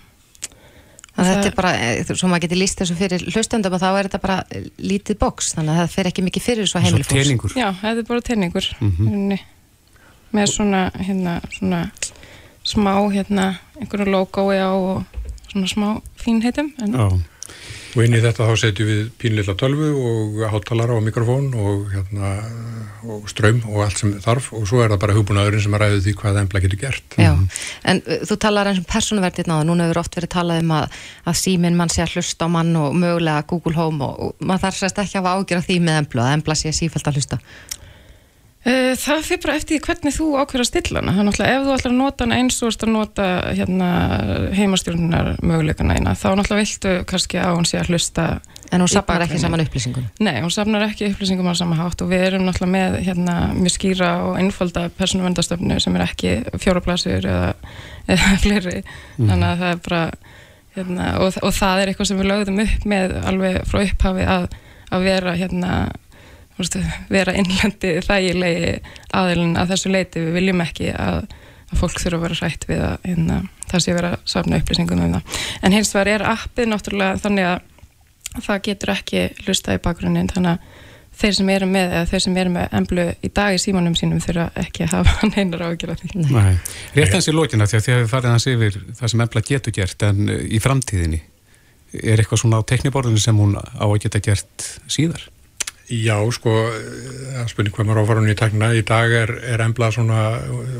[1.17, 4.07] Það þetta er bara, eh, svo maður getur líst þessu fyrir hlustöndum og þá er
[4.07, 4.35] þetta bara
[4.77, 7.09] lítið boks, þannig að það fer ekki mikið fyrir svo heimilfólks.
[7.09, 7.55] Svo teiningur.
[7.57, 9.39] Já, þetta er bara teiningur mm -hmm.
[10.37, 11.81] með svona, hérna, svona
[12.63, 13.47] smá, hérna,
[13.81, 15.05] einhverju logói á og
[15.49, 16.69] svona smá fínheitum.
[16.77, 17.09] Já.
[17.97, 22.33] Og inn í þetta þá setjum við pínleila tölvu og hátalara og mikrofón og, hérna,
[23.09, 26.03] og ströym og allt sem þarf og svo er það bara hugbúnaðurinn sem að ræði
[26.05, 27.17] því hvað embla getur gert.
[27.17, 27.47] Já, mm.
[27.89, 30.99] en uh, þú talar eins og persónuverðið náða, núna hefur oft verið talað um að,
[31.25, 34.67] að síminn mann sé að hlusta á mann og mögulega Google Home og, og maður
[34.67, 37.17] þarf sérst ekki að hafa ágjör af því með embla, að embla sé sífælt að
[37.17, 37.41] hlusta.
[38.67, 41.13] Uh, það fyrir bara eftir hvernig þú ákveður að stilla hana.
[41.15, 43.89] Það er náttúrulega ef þú ætlar að nota hana eins og að nota hérna,
[44.57, 48.27] heimastjórnunar möguleikana eina, þá náttúrulega viltu kannski að hún sé að hlusta
[48.71, 50.05] En hún sapnar ekki saman upplýsingum?
[50.23, 53.75] Nei, hún sapnar ekki upplýsingum á sama hátt og við erum náttúrulega með hérna, mjög
[53.77, 57.53] skýra og einfalda persónuvendastöfnu sem er ekki fjóraplasur eða,
[58.11, 58.81] eða fleiri.
[59.17, 59.29] Mm.
[59.29, 60.01] Þannig að það er bara,
[60.75, 64.49] hérna, og, og það er eitthvað sem við lögðum upp með alveg frá upphafi að,
[64.91, 65.73] að vera hérna
[66.57, 66.79] veist,
[67.11, 68.73] vera innlendi þægilegi
[69.17, 71.21] aðilin að þessu leiti við viljum ekki að,
[71.71, 75.15] að fólk þurfa að vera hrætt við að hérna, það sé vera safna upplýsingum um
[75.17, 80.29] það en hins vegar er appið náttúrulega þannig að það getur ekki lusta í bakgrunnin
[80.33, 80.83] þannig að
[81.17, 84.19] þeir sem eru með eða þeir sem eru með emblu í dag í símanum sínum
[84.21, 86.59] þurfa ekki að hafa neinar ágjör af því Nei.
[86.97, 89.75] Rétt hans í lókina því að þið hefur farið hans yfir það sem embla getur
[89.77, 91.23] gert en í framtíðinni
[91.97, 95.25] er eitthvað svona á tekniborðinu sem hún á að geta gert síðar?
[95.87, 96.51] Já, sko,
[97.31, 98.71] það spurning hvað maður áfara hún í takna.
[98.75, 100.23] Í dag er, er embla svona,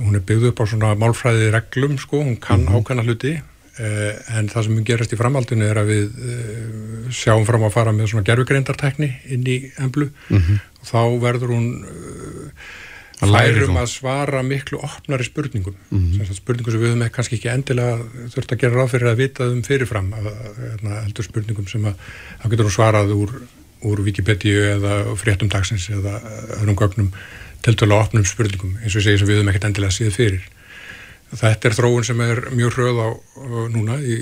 [0.04, 2.82] hún er byggð upp á svona málfræði reglum, sko, hún kann mm -hmm.
[2.82, 3.38] ákanna hluti,
[3.80, 7.92] eh, en það sem gerast í framhaldinu er að við eh, sjáum fram að fara
[7.92, 10.60] með svona gerfugreindartekni inn í emblu mm -hmm.
[10.82, 15.76] og þá verður hún eh, færum að svara miklu opnari spurningum.
[15.90, 16.34] Mm -hmm.
[16.34, 18.04] Spurningum sem við höfum kannski ekki endilega
[18.36, 21.96] þurft að gera ráð fyrir að vita um fyrirfram, að, að, heldur spurningum sem að
[22.44, 23.32] þá getur hún svarað úr
[23.86, 26.20] úr Wikipedia eða fréttum dagsins eða
[26.60, 27.12] öðrum gögnum
[27.66, 30.46] til dala opnum spurningum eins og segi sem við höfum ekkert endilega síðan fyrir.
[31.28, 33.08] Þetta er þróun sem er mjög hröð á
[33.74, 34.16] núna í,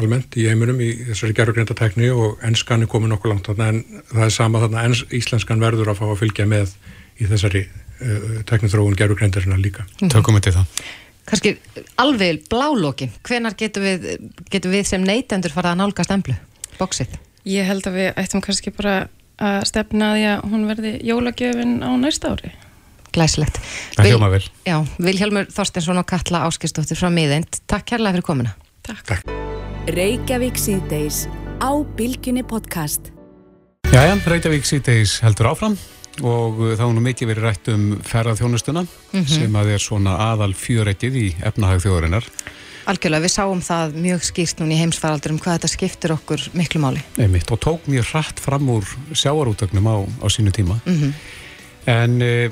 [0.00, 3.78] almennt í heiminum í þessari gerðugreindatekni og ennskan er komið nokkuð langt þarna en
[4.10, 6.74] það er sama þarna ens, íslenskan verður að fá að fylgja með
[7.22, 9.86] í þessari uh, teknithróun gerðugreindarinnar líka.
[10.00, 10.10] Mm.
[10.10, 10.82] Tökum við til það.
[11.30, 11.54] Kanski
[12.02, 14.12] alveg blálóki, hvenar getur við,
[14.50, 16.34] getur við sem neytendur farað að nálgast emblu,
[16.80, 17.14] bóksið?
[17.48, 18.96] Ég held að við ættum kannski bara
[19.40, 22.52] að stefna því að hún verði jólagjöfin á næsta ári.
[23.10, 23.56] Glæslegt.
[23.96, 24.42] Það hljóma vel.
[24.68, 27.62] Já, Vilhelmur Þorstensson og Katla Áskistóttir frá miðeint.
[27.70, 28.52] Takk kærlega fyrir komina.
[28.86, 29.02] Takk.
[29.08, 29.32] Takk.
[29.90, 31.24] Reykjavík síðdeis
[31.58, 33.10] á Bilginni podcast.
[33.90, 35.80] Jæja, Reykjavík síðdeis heldur áfram
[36.22, 39.28] og þá nú mikið verið rætt um ferðarþjónustuna mm -hmm.
[39.28, 42.26] sem að er svona aðal fjörettið í efnahag þjóðarinnar.
[42.90, 46.80] Algjörlega, við sáum það mjög skýrt núna í heimsfaraldur um hvað þetta skiptir okkur miklu
[46.80, 47.02] máli.
[47.18, 50.80] Einmitt, og tók mjög hratt fram úr sjáarútögnum á, á sínu tíma.
[50.86, 51.12] Mm -hmm.
[51.86, 52.48] En e,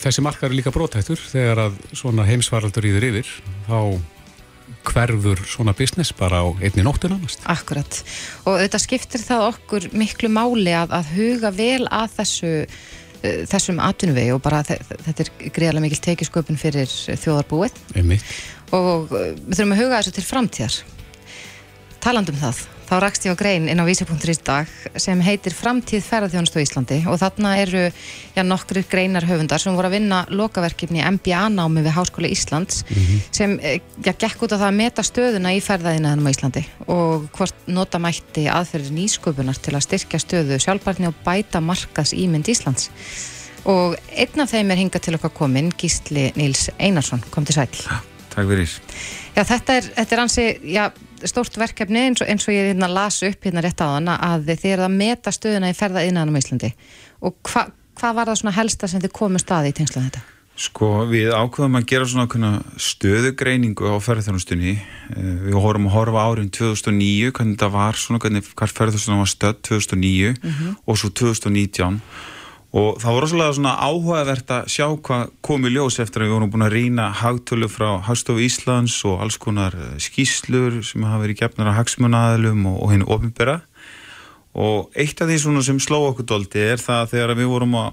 [0.00, 3.28] þessi markar er líka brótættur þegar að svona heimsfaraldur íður yfir,
[3.68, 4.00] þá
[4.86, 7.38] hverfur svona business bara á einni nóttun annars.
[7.50, 8.00] Akkurat,
[8.44, 13.82] og þetta skiptir það okkur miklu máli að, að huga vel að þessu e, þessum
[13.84, 17.84] atvinnuvegi og bara þetta er greiðarlega mikil tekisköpun fyrir þjóðarbúið.
[17.98, 18.26] Einmitt
[18.76, 20.80] og uh, við þurfum að huga þessu til framtíðar
[22.02, 26.56] talandum það þá rakst ég á grein inn á vísi.ri dag sem heitir Framtíð ferðarþjónust
[26.58, 31.84] á Íslandi og þarna eru já, nokkru greinar höfundar sem voru að vinna lokaverkefni MBA-námi
[31.86, 33.20] við Háskóla Íslands mm -hmm.
[33.30, 37.30] sem eh, já, gekk út á það að meta stöðuna í ferðaðinaðinum á Íslandi og
[37.30, 42.90] hvort nota mætti aðferðir nýsköpunar til að styrkja stöðu sjálfbarni og bæta markas ímynd Íslands
[43.64, 47.68] og einn af þeim er hingað til okkar komin Gísli Níls Einarsson, kom til sæl
[48.30, 48.70] Takk fyrir.
[49.34, 50.44] Já, þetta er, þetta er ansi,
[51.20, 54.16] já, stórt verkefni eins og, eins og ég hérna las upp hérna rétt á hana
[54.16, 56.72] að þið er að meta stöðuna í ferða innanum í Íslandi
[57.20, 60.22] og hvað hva var það svona helsta sem þið komið staði í tengslu þetta?
[60.60, 62.50] Sko, við ákveðum að gera svona
[62.80, 64.74] stöðugreiningu á ferðarþjónustunni.
[64.76, 69.62] Eh, við horfum að horfa árin 2009, hvernig það var svona, hvernig ferðarþjónustunni var stödd
[69.70, 70.76] 2009 mm -hmm.
[70.84, 72.00] og svo 2019
[72.70, 76.52] og það voru svolítið svona áhugavert að sjá hvað komi ljós eftir að við vorum
[76.52, 81.40] búin að rýna hagtölu frá Hagstofu Íslands og alls konar eh, skýslur sem hafa verið
[81.42, 83.56] gefnar að hagsmunnaðilum og, og henni ofinbera
[84.54, 87.90] og eitt af því svona sem sló okkur doldi er það þegar við vorum að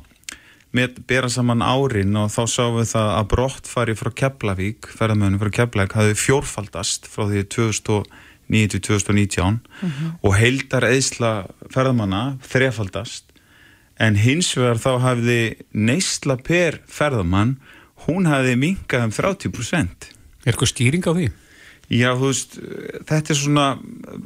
[0.78, 5.54] með, bera saman árin og þá sáum við það að brottfari frá Keflavík, ferðarmöðunum frá
[5.62, 10.12] Keflavík hafi fjórfaldast frá því 2009-2019 mm -hmm.
[10.22, 11.32] og heildar eðsla
[11.74, 13.27] ferðarmanna þrefaldast
[14.00, 15.42] en hins vegar þá hafði
[15.74, 17.58] neysla per ferðamann
[18.08, 20.14] hún hafði minkað um 30%
[20.48, 21.28] Er eitthvað stýring á því?
[21.88, 22.58] Já, þú veist,
[23.08, 23.66] þetta er svona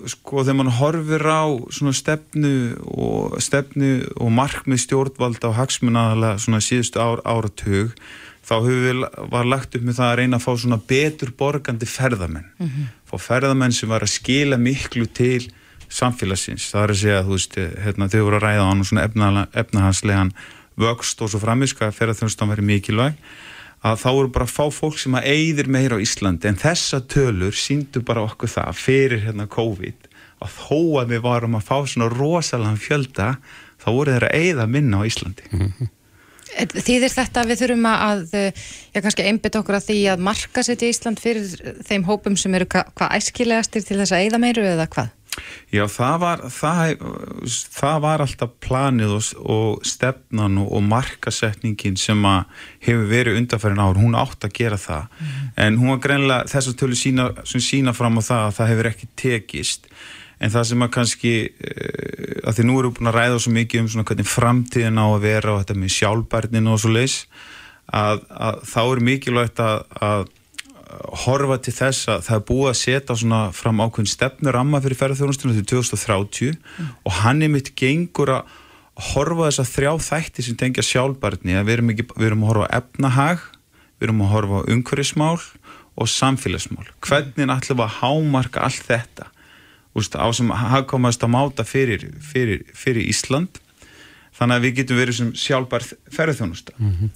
[0.10, 2.54] sko, þegar mann horfir á svona stefnu
[2.90, 7.94] og stefnu og markmið stjórnvalda og hagsmunnaðala svona síðustu ár, áratug
[8.42, 12.50] þá við var lagt upp með það að reyna að fá svona betur borgandi ferðamenn
[12.58, 12.88] mm -hmm.
[13.06, 15.52] fá ferðamenn sem var að skila miklu til
[15.92, 20.34] samfélagsins, það er að segja veist, hérna, þau voru að ræða á svona efnahanslegan
[20.80, 23.18] vöxt og svo framiska að ferðarþjónustan veri mikilvæg
[23.82, 26.50] að þá eru bara að fá fólk sem að eigðir meira á Íslandi.
[26.50, 30.10] En þessa tölur síndu bara okkur það fyrir hérna COVID
[30.42, 33.32] að þó að við varum að fá svona rosalega fjölda
[33.82, 35.50] þá voru þeirra eigða minna á Íslandi.
[35.50, 35.90] Mm -hmm.
[36.52, 38.22] Þýðir þetta að við þurfum að,
[38.92, 42.68] já kannski einbytt okkur að því að marka setja Ísland fyrir þeim hópum sem eru
[42.72, 45.18] hva, hvað æskilegastir til þess að eigða meiru eða hvað?
[45.72, 47.04] Já, það var, það,
[47.72, 52.26] það var alltaf planið og, og stefnan og, og markasetningin sem
[52.84, 55.46] hefur verið undanfærin ár, hún átt að gera það mm.
[55.64, 58.92] en hún var greinlega þess að tölu sína, sína fram á það að það hefur
[58.92, 59.88] ekki tekist
[60.42, 63.84] en það sem að kannski eh, að því nú eru búin að ræða svo mikið
[63.84, 67.18] um svona hvernig framtíðin á að vera og þetta með sjálfbærnin og svo leis
[67.92, 70.30] að, að þá er mikilvægt að, að
[71.24, 75.00] horfa til þess að það er búið að setja svona fram ákveðin stefnur ramma fyrir
[75.00, 76.92] ferðarþjónustunum til 2030 mm.
[77.08, 78.58] og hann er mitt gengur að
[79.12, 82.52] horfa þess að þrjá þætti sem tengja sjálfbarni að við erum, ekki, við erum að
[82.52, 83.46] horfa efnahag,
[83.98, 85.38] við erum að horfa umhverfismál
[86.02, 89.30] og samfélagsmál hvernig ætlum við að hámarka allt þetta
[89.98, 93.62] úst, á sem hagkomast að máta fyrir, fyrir, fyrir Ísland
[94.38, 95.86] þannig að við getum verið sem sjálfbar
[96.16, 97.10] ferðarþjónusta mm -hmm.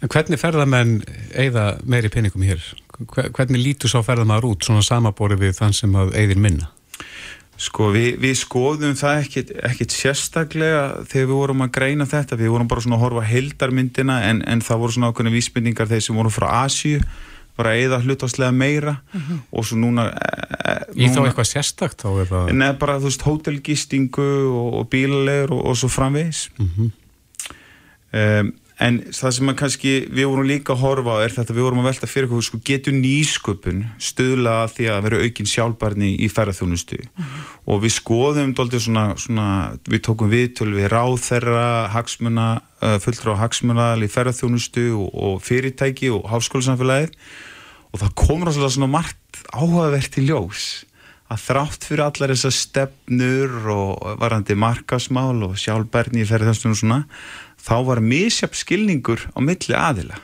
[0.00, 1.02] En hvernig ferðarmenn
[1.34, 2.62] eigða meiri peningum hér?
[3.34, 6.70] Hvernig lítur svo ferðarmar út svona samaborið við þann sem að eigðir minna?
[7.56, 12.48] Sko við, við skoðum það ekkit, ekkit sérstaklega þegar við vorum að greina þetta, við
[12.48, 16.16] vorum bara svona að horfa heldarmyndina en, en það voru svona ákveðna vísbyrningar þeir sem
[16.16, 17.02] voru frá Asju
[17.58, 19.38] var að eða hlutastlega meira mm -hmm.
[19.52, 22.08] og svo núna, e, núna Í þá eitthvað sérstakt þá?
[22.24, 22.40] Eða...
[22.52, 26.90] Nei, bara þú veist, hótelgistingu og, og bílalegur og, og svo framvegis mm -hmm.
[28.40, 31.88] um, en það sem kannski við vorum líka að horfa er þetta við vorum að
[31.90, 37.22] velta fyrir hvað sko, getur nýsköpun stöðla því að vera aukinn sjálfbarni í ferðarþjónustu mm
[37.22, 37.46] -hmm.
[37.70, 39.48] og við skoðum svona, svona,
[39.86, 42.48] við tókum viðtöl við ráþerra, hagsmuna
[42.82, 47.14] fulltrá hagsmunal í ferðarþjónustu og, og fyrirtæki og háskólusamfélagið
[47.92, 50.84] og það komur svona margt áhugavert í ljós
[51.32, 57.00] að þrátt fyrir allar þessar stefnur og varandi markasmál og sjálfbarni í ferðarþjónustu og svona
[57.62, 60.18] þá var misjap skilningur á milli aðila.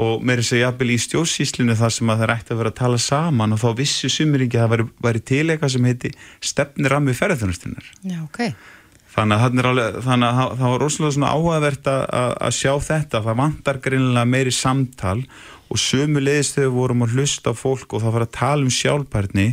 [0.00, 2.70] Og mér er að segja jafnvel í stjórnsýslinu þar sem að það ætti að vera
[2.70, 5.88] að tala saman og þá vissu sumir ekki að það væri, væri til eitthvað sem
[5.90, 6.10] heiti
[6.50, 7.88] stefnirammi ferðarþjónustinnar
[8.22, 8.54] okay.
[9.10, 12.04] þannig að, alveg, þannig að það var rosalega svona áhugavert að,
[12.46, 13.22] að sjá þetta.
[13.26, 15.18] Það vantar greinilega meiri samtal
[15.70, 18.72] og sumu leiðist þegar vorum að hlusta á fólk og það var að tala um
[18.78, 19.48] sjálfbærni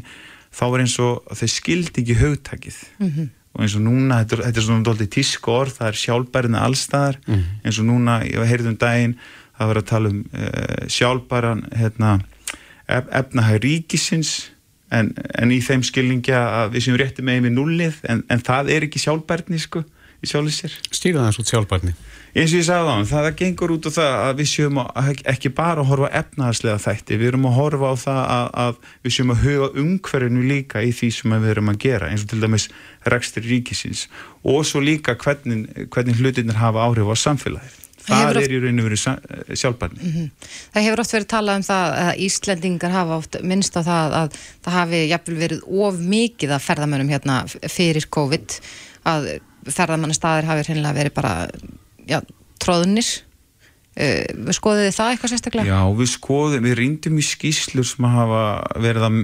[0.54, 4.44] þá var eins og þau skildi ekki haugtakið mm -hmm og eins og núna, þetta,
[4.46, 7.46] þetta er svona doldið tísk orð, það er sjálfbærina allstaðar mm.
[7.64, 9.16] eins og núna, ég var heyrðum daginn
[9.58, 12.14] það var að tala um uh, sjálfbæran hérna,
[12.86, 14.36] ef, efnahag ríkisins
[14.94, 18.72] en, en í þeim skilningja að við séum rétti með yfir nullið en, en það
[18.76, 19.84] er ekki sjálfbærni sko,
[20.22, 21.96] í sjálfisir Stýra það og sjálfbærni
[22.38, 25.10] eins og ég sagði á hann, það gengur út á það að við séum að,
[25.34, 28.78] ekki bara að horfa efnaðarslega þætti, við erum að horfa á það að, að
[29.08, 32.32] við séum að huga umhverfinu líka í því sem við erum að gera eins og
[32.32, 32.70] til dæmis
[33.10, 34.06] rekstur ríkisins
[34.46, 39.02] og svo líka hvernig, hvernig hlutinir hafa áhrif á samfélagið það er í rauninu verið
[39.58, 40.28] sjálfbarni mm -hmm.
[40.74, 44.38] Það hefur oft verið talað um það að Íslendingar hafa oft minnst á það að
[44.64, 48.60] það hafi jafnvel verið of mikið að ferðamönum hérna fyrir COVID
[49.04, 49.28] að
[49.68, 51.34] ferðamannastæðir hafi verið bara
[52.10, 52.20] já,
[52.64, 55.70] tróðnir uh, við skoðum það eitthvað sérstaklega?
[55.70, 58.44] Já, við skoðum, við rýndum í skýslur sem hafa
[58.84, 59.18] verið að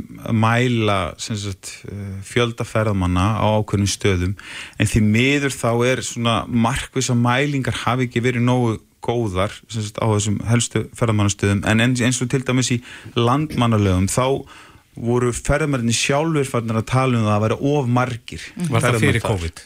[0.43, 4.33] mæla sagt, uh, fjöldaferðamanna á ákveðnum stöðum
[4.77, 10.05] en því miður þá er svona markvisa mælingar hafi ekki verið nógu góðar sagt, á
[10.15, 12.79] þessum helstu ferðamannastöðum en eins og til dæmis í
[13.19, 14.45] landmannalögum þá
[14.93, 19.25] voru ferðamanninni sjálfur farnir að tala um það að vera of margir Var það fyrir
[19.25, 19.63] COVID?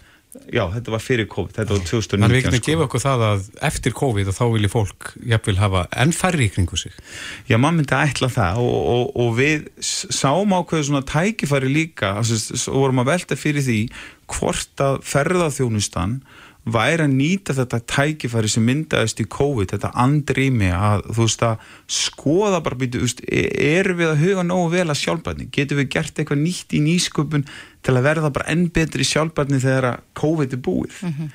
[0.47, 2.71] Já, þetta var fyrir COVID, þetta var 2019 Þannig við ekki að sko.
[2.71, 6.79] gefa okkur það að eftir COVID þá vilji fólk jafnvel hafa enn færri í kringu
[6.79, 6.95] sig
[7.49, 12.13] Já, maður myndi að ætla það og, og, og við sáum ákveðu svona tækifæri líka
[12.21, 13.79] og vorum að velta fyrir því
[14.38, 16.19] hvort að ferðarþjónustan
[16.74, 21.70] væri að nýta þetta tækifæri sem myndaðist í COVID, þetta andrými að þú veist að
[21.97, 26.43] skoða bara býtu, erum við að huga nógu vel að sjálfbætni, getum við gert eitthvað
[26.43, 27.47] nýtt í nýsköpun
[27.86, 31.01] til að verða bara enn betri sjálfbarni þegar að COVID er búið?
[31.01, 31.32] Mm -hmm.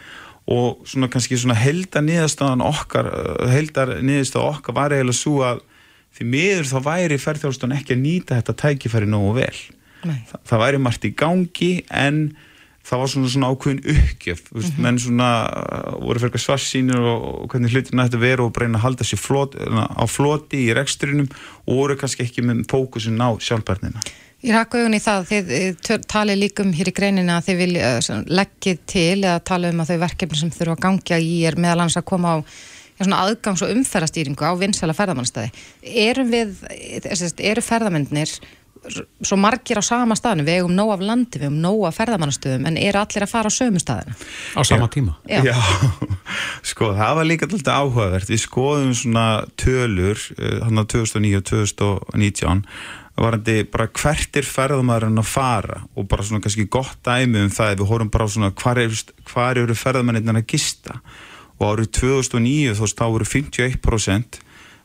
[0.53, 3.07] og svona kannski svona heldar niðurstaðan okkar
[3.49, 5.61] heldar niðurstaðan okkar var eiginlega svo að
[6.13, 9.59] því miður þá væri ferðarstofan ekki að nýta þetta tækifæri nógu vel.
[10.03, 12.37] Þa, það væri margt í gangi en
[12.83, 14.81] það var svona svona ákveðin uppgjöf mm -hmm.
[14.83, 15.29] menn svona
[16.01, 19.55] voru fyrir svarsýnir og, og hvernig hlutina þetta veru og breyna að halda sér flot,
[19.55, 21.29] á floti í reksturinnum
[21.67, 24.01] og voru kannski ekki með fókusin á sjálfbarnina
[24.43, 27.91] Ég rakka augun í það, þið eh, talið líkum hér í greinina að þið vilja
[28.01, 31.57] eh, leggja til eða tala um að þau verkefni sem þurfa að gangja í er
[31.63, 32.37] meðal hans að koma á
[33.03, 35.53] aðgangs- og umferðastýringu á vinsæla ferðamannstæði.
[35.83, 38.35] Erum við, eh, eru ferðamennir
[39.23, 42.67] svo margir á sama staðinu, við hefum nóg af landi, við hefum nóg af ferðamannastöðum
[42.71, 44.17] en eru allir að fara á sömu staðinu?
[44.59, 45.15] Á sama tíma?
[45.31, 45.55] Já, Já.
[46.73, 48.31] Sko, það var líka alltaf áhugavert.
[48.31, 49.27] Við skoðum svona
[49.61, 50.19] tölur,
[50.67, 52.65] hann á 2009 og 2019,
[53.23, 57.75] varandi bara hvert er ferðamæðurinn að fara og bara svona kannski gott dæmi um það
[57.83, 58.97] við horfum bara svona hvar eru,
[59.29, 60.97] hvar eru ferðamæðurinn að gista
[61.61, 64.41] og árið 2009 þá voru 51%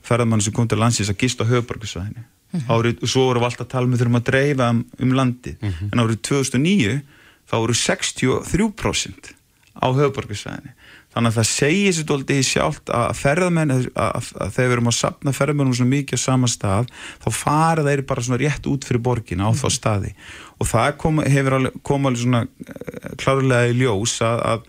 [0.07, 2.27] ferðamæðurinn sem kom til landsins að gista á höfuborgarsvæðinu.
[2.47, 2.69] Mm -hmm.
[2.73, 5.13] Árið, og svo voru við alltaf að tala með um þurfum að dreifa um, um
[5.13, 5.89] landi, mm -hmm.
[5.91, 7.01] en árið 2009
[7.47, 9.33] þá voru 63%
[9.77, 10.71] á höfuborgarsvæðinu
[11.17, 14.75] þannig að það segir sér doldið í sjálft að ferðamenn, að, að, að þegar við
[14.75, 16.91] erum að sapna ferðamennum svona mikið á sama stað
[17.23, 19.75] þá fara þeir bara svona rétt út fyrir borgin á þá mhm.
[19.77, 20.11] staði
[20.57, 24.59] og það kom, hefur komið alveg svona eh, klárlega í ljós að, að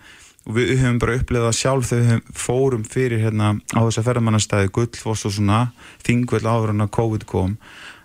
[0.55, 5.35] við höfum bara upplegað sjálf þegar við fórum fyrir hérna á þessa ferðamannastæði Gullfoss og
[5.35, 5.59] svona
[6.05, 7.57] þingvel áður en að COVID kom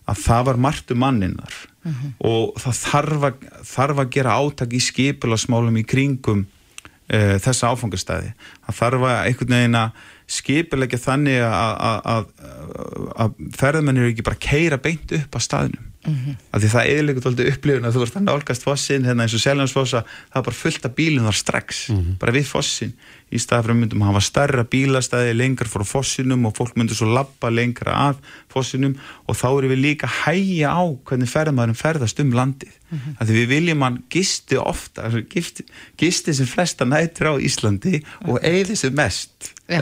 [0.04, 1.94] að það var margt um manninnar uh mhm.
[1.94, 2.10] -huh.
[2.30, 8.34] og það þarf að, þarf að gera átak í skipilasmálum í kringum uh, þessa áfangastæði
[8.66, 12.30] það þarf að einhvern veginn að skipilegja þannig að
[13.20, 16.36] að ferðmennir ekki bara keira beint upp á staðinum mm -hmm.
[16.50, 19.40] af því það eðlikur tóldi upplifun að þú ert að nálgast fossin hérna eins og
[19.40, 22.18] seljansfossa það er bara fullt af bílun þar strax mm -hmm.
[22.18, 22.92] bara við fossin
[23.34, 27.50] í staðfram myndum að hafa starra bílastæði lengur frá fossinum og fólk myndur svo lappa
[27.52, 28.22] lengra að
[28.52, 28.94] fossinum
[29.26, 32.78] og þá eru við líka að hægja á hvernig ferðmaðurum ferðast um landið.
[32.94, 33.16] Mm -hmm.
[33.18, 35.64] af því við viljum hann gisti ofta gisti,
[35.98, 39.54] gisti sem flesta nættur á Íslandi og eigði sem mest.
[39.64, 39.80] Það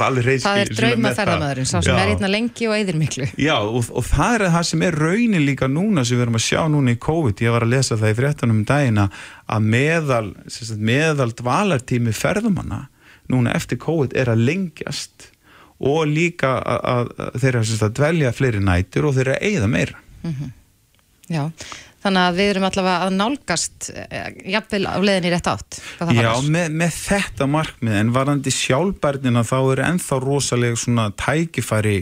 [0.00, 2.00] alveg reyski það er draumaferðamæðurinn, sá sem já.
[2.00, 3.26] er einna lengi og eðir miklu.
[3.36, 6.44] Já og, og það er það sem er raunin líka núna sem við erum að
[6.46, 7.42] sjá núna í COVID.
[7.44, 9.04] Ég var að lesa það í fréttunum um dagina
[9.48, 10.28] að meðal,
[10.76, 12.86] meðal dvalartími ferðumanna
[13.32, 15.30] núna eftir COVID er að lengjast
[15.78, 19.50] og líka að, að, að þeir eru að dvelja fleiri nætur og þeir eru að
[19.50, 20.56] eigða meira mm -hmm.
[21.28, 21.42] Já
[21.98, 25.78] Þannig að við erum allavega að nálgast eh, jafnvel á leðinni rétt átt.
[26.14, 31.98] Já, með, með þetta markmið en varandi sjálfbærnina þá er ennþá rosalega svona tækifæri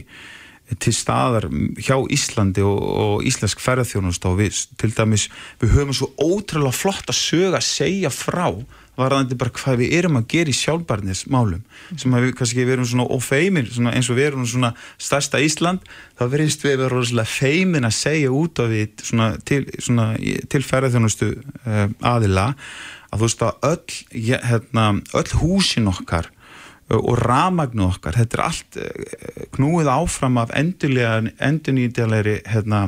[0.82, 1.46] til staðar
[1.78, 5.28] hjá Íslandi og, og Íslensk ferðarþjónust og við, til dæmis,
[5.62, 8.50] við höfum svo ótrúlega flott að söga segja frá
[8.96, 12.00] varðandi bara hvað við erum að gera í sjálfbarnismálum mm.
[12.00, 15.84] sem við kannski við erum svona ofeimir svona eins og við erum svona starsta Ísland
[16.16, 21.32] þá verðist við vera rosalega feimin að segja út af því svona til, til ferðarþjónustu
[21.36, 22.48] uh, aðila
[23.12, 23.98] að þú veist að öll,
[24.30, 24.86] hérna,
[25.20, 26.32] öll húsin okkar
[26.95, 32.84] og ramagnu okkar, þetta er allt eh, knúið áfram af endurnýtilegri hérna,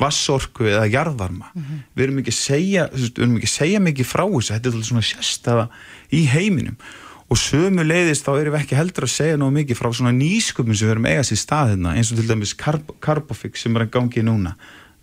[0.00, 1.50] vassorku eða jarðvarma.
[1.52, 1.84] Mm -hmm.
[1.94, 4.72] við erum ekki að segja við erum ekki að segja mikið frá þessu þetta er
[4.72, 5.68] alltaf svona sérstafa
[6.12, 6.76] í heiminum.
[7.28, 10.74] Og sömu leiðist þá erum við ekki heldur að segja náðu mikið frá svona nýsköpum
[10.74, 12.56] sem við erum eigast í staðina eins og til dæmis
[13.00, 14.56] Carbofix sem er að gangi núna.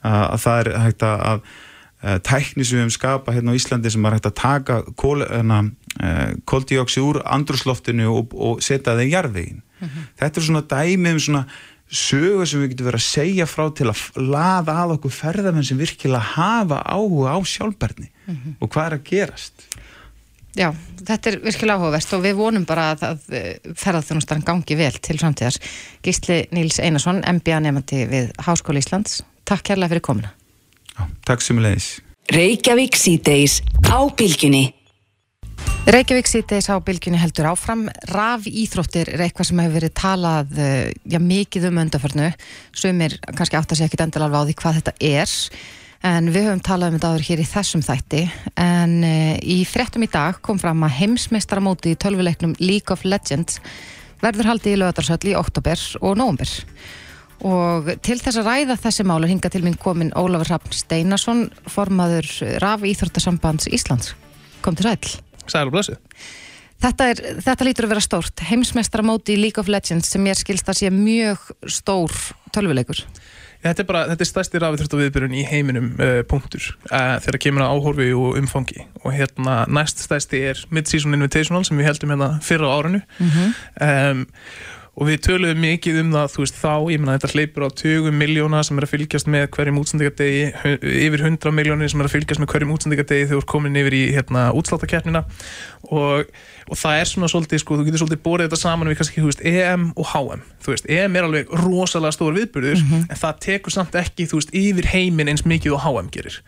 [0.03, 1.68] Að það er hægt að Eh,
[1.99, 4.75] tækni sem við hefum skapað hérna á Íslandi sem er hægt að taka
[6.47, 10.07] koldioksi úr andrusloftinu og, og setja það í jarðvegin mm -hmm.
[10.21, 11.43] þetta er svona dæmi um svona
[11.89, 15.77] sögur sem við getum verið að segja frá til að laða að okkur ferðarmenn sem
[15.77, 18.53] virkilega hafa áhuga á sjálfberðni mm -hmm.
[18.59, 19.67] og hvað er að gerast?
[20.57, 20.73] Já,
[21.05, 25.17] þetta er virkilega áhugavert og við vonum bara að, að eh, ferðarþjónustan gangi vel til
[25.17, 25.59] framtíðars
[26.03, 29.23] Gísli Níls Einarsson, MBA nefandi við Háskóli Íslands.
[29.45, 30.33] Takk kærlega fyrir komuna.
[30.33, 30.38] Já,
[31.27, 31.97] takk sem leiðis.
[32.29, 34.67] Reykjavík síðdeis á bylginni.
[35.89, 37.87] Reykjavík síðdeis á bylginni heldur áfram.
[38.11, 42.29] Raf íþróttir er eitthvað sem hefur verið talað eh, já, mikið um öndaförnu.
[42.77, 45.33] Sumir kannski átt að segja ekkit endal alveg á því hvað þetta er.
[46.09, 48.21] En við höfum talað um þetta áður hér í þessum þætti.
[48.61, 53.57] En uh, í frettum í dag kom fram að heimsmeistaramóti í tölvuleiknum League of Legends
[54.21, 56.53] verður haldið í lögadarsöll í oktober og nógumber
[57.45, 61.47] og til þess að ræða þessi mál er hinga til minn komin Ólafur Raffn Steinarsson
[61.71, 62.27] formaður
[62.63, 64.13] RAF Íþróttasambands Íslands.
[64.61, 65.17] Kom til ræðl
[65.49, 65.97] Sæl og blössu
[66.79, 68.41] Þetta, er, þetta lítur að vera stórt.
[68.47, 72.13] Heimsmestramóti í League of Legends sem ég skilst að sé mjög stór
[72.55, 73.01] tölvuleikur.
[73.59, 77.73] Þetta er bara, þetta er stærsti rafithrættaviðbyrjun í heiminum uh, punktur uh, þegar kemur að
[77.75, 78.85] áhorfi og umfangi.
[79.03, 83.01] Og hérna næst stærsti er Mid-Season Invitational sem við heldum hérna fyrra á árinu.
[83.19, 83.57] Mm -hmm.
[83.89, 84.23] um,
[84.99, 88.15] og við töluðum mikið um það þú veist þá, ég menna þetta hleypur á 20
[88.19, 90.41] miljóna sem er að fylgjast með hverjum útsendingadegi
[91.05, 93.95] yfir 100 miljónir sem er að fylgjast með hverjum útsendingadegi þegar þú ert komin yfir
[93.95, 95.23] í hérna útsláttakeppnina
[95.87, 96.31] og,
[96.67, 99.31] og það er svona svolítið sko, þú getur svolítið borðið þetta saman við kannski, þú
[99.31, 103.05] veist, EM og HM þú veist, EM er alveg rosalega stór viðbyrður mm -hmm.
[103.09, 106.41] en það tekur samt ekki, þú veist, yfir heiminn eins mikið og HM gerir.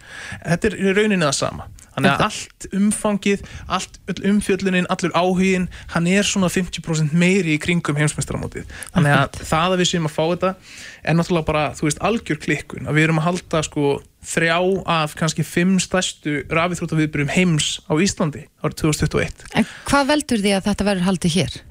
[0.44, 1.72] Þetta er rauninni það sama
[2.02, 3.44] Þannig að allt umfangið,
[3.78, 8.70] allt öll umfjöllunin, allur áhugin, hann er svona 50% meiri í kringum heimsmeistaramótið.
[8.96, 10.54] Þannig að það að við séum að fá þetta
[11.02, 12.90] er náttúrulega bara, þú veist, algjör klikkun.
[12.90, 13.96] Að við erum að halda sko
[14.32, 14.58] þrjá
[14.92, 19.46] af kannski fimm stærstu rafíþróttaviðbyrjum heims á Íslandi árið 2021.
[19.58, 21.62] En hvað veldur því að þetta verður haldið hér?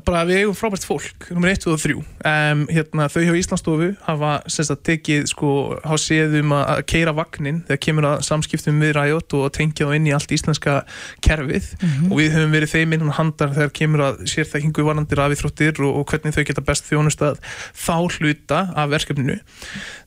[0.00, 3.88] Bara við eigum frábært fólk, nummer 1, 2 og 3 um, hérna, þau hjá Íslandsstofu
[4.06, 5.50] hafa sagt, tekið, sko,
[5.84, 9.96] hafa séð um að keira vagnin þegar kemur að samskiptum við ræjot og tengja þá
[9.98, 10.78] inn í allt íslenska
[11.24, 11.68] kerfið.
[11.76, 12.10] Mm -hmm.
[12.10, 16.06] og við höfum verið þeim innan handar þegar kemur að sérþekkingu varandi rafíþróttir og, og
[16.08, 17.40] hvernig þau geta best þjónustað
[17.76, 19.38] þá hluta af verkefninu.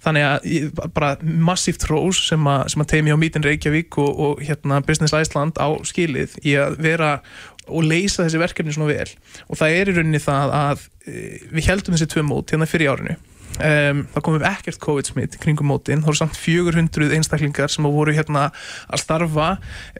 [0.02, 4.42] Þannig að bara massíft rós sem að, sem að teimi á Mítin Reykjavík og, og
[4.42, 7.22] hérna, Business Iceland á skilið í að vera
[7.68, 9.07] og leysa þessi verkefni svona vel.
[9.49, 11.16] Og það er í rauninni það að e,
[11.51, 13.18] við heldum þessi tvö mót hérna fyrir árinu.
[13.55, 18.49] Um, það komum ekkert COVID-smitt kringum mótin, þá eru samt 400 einstaklingar sem voru hérna
[18.89, 19.45] að starfa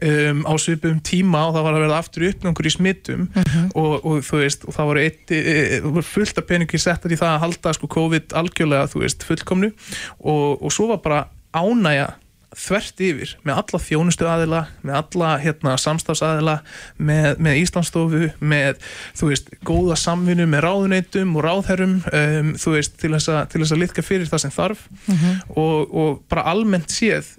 [0.04, 3.70] um, á svipum tíma og það var að verða aftur uppgangur í smittum uh -huh.
[3.80, 7.16] og, og þú veist og það voru, eitt, e, voru fullt af peningi settar í
[7.16, 9.72] það að halda sko COVID algjörlega þú veist fullkomnu.
[10.20, 11.24] Og, og svo var bara
[11.56, 12.12] ánægja
[12.56, 16.56] þvert yfir með alla þjónustu aðila með alla hérna, samstafsaðila
[16.96, 18.80] með, með Íslandsstofu með
[19.18, 23.62] þú veist, góða samvinnu með ráðuneytum og ráðherrum um, þú veist, til þess, að, til
[23.62, 25.42] þess að litka fyrir það sem þarf mm -hmm.
[25.64, 27.36] og, og bara almennt séð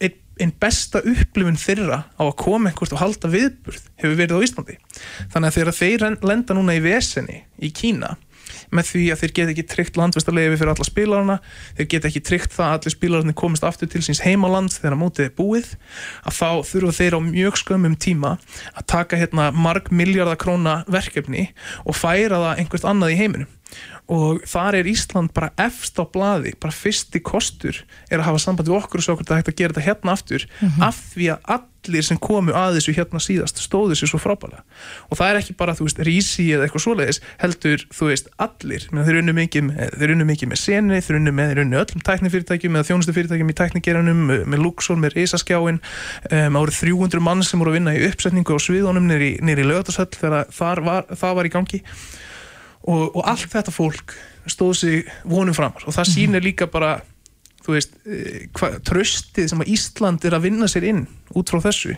[0.00, 4.44] einn ein besta upplifun þeirra á að koma einhvert og halda viðburð hefur verið á
[4.46, 4.78] Íslandi
[5.32, 8.16] þannig að þegar þeir lenda núna í veseni í Kína
[8.70, 11.38] með því að þeir get ekki tryggt landvistarleifi fyrir alla spilarna,
[11.78, 15.28] þeir get ekki tryggt það að allir spilarnir komist aftur til síns heimaland þegar mótið
[15.28, 15.72] er búið,
[16.26, 18.36] að þá þurfa þeir á mjög skömmum tíma
[18.72, 21.48] að taka hérna marg miljardar króna verkefni
[21.86, 23.50] og færa það einhvert annað í heiminum.
[24.12, 27.78] Og þar er Ísland bara efst á bladi, bara fyrsti kostur
[28.10, 30.12] er að hafa samband við okkur og svo okkur að hægt að gera þetta hérna
[30.12, 30.44] aftur.
[30.60, 30.82] Mm -hmm.
[30.88, 31.46] af því að
[31.82, 34.62] allir sem komu að þessu hérna síðast stóðu þessu svo frábælega
[35.08, 38.86] og það er ekki bara, þú veist, rísi eða eitthvað svoleiðis heldur, þú veist, allir.
[38.92, 42.88] Þeir unnu mikið með, mikið með seni þeir unnu með, þeir unnu öllum tæknifyrirtækjum með
[42.90, 47.96] þjónustufyrirtækjum í tæknigeranum með Luxor, með Reisaskjáin um, árið 300 mann sem voru að vinna
[47.96, 51.82] í uppsetningu á sviðunum nýri lögatarsöll þegar var, það var í gangi.
[52.82, 54.16] Og, og allt þetta fólk
[54.50, 55.84] stóð sig vonum framar.
[55.86, 56.14] Og það mhm.
[56.16, 56.96] sýnir líka bara
[57.62, 61.06] þú veist, eh, hva, tröstið sem að Ísland er að vinna sér inn
[61.36, 61.96] út frá þessu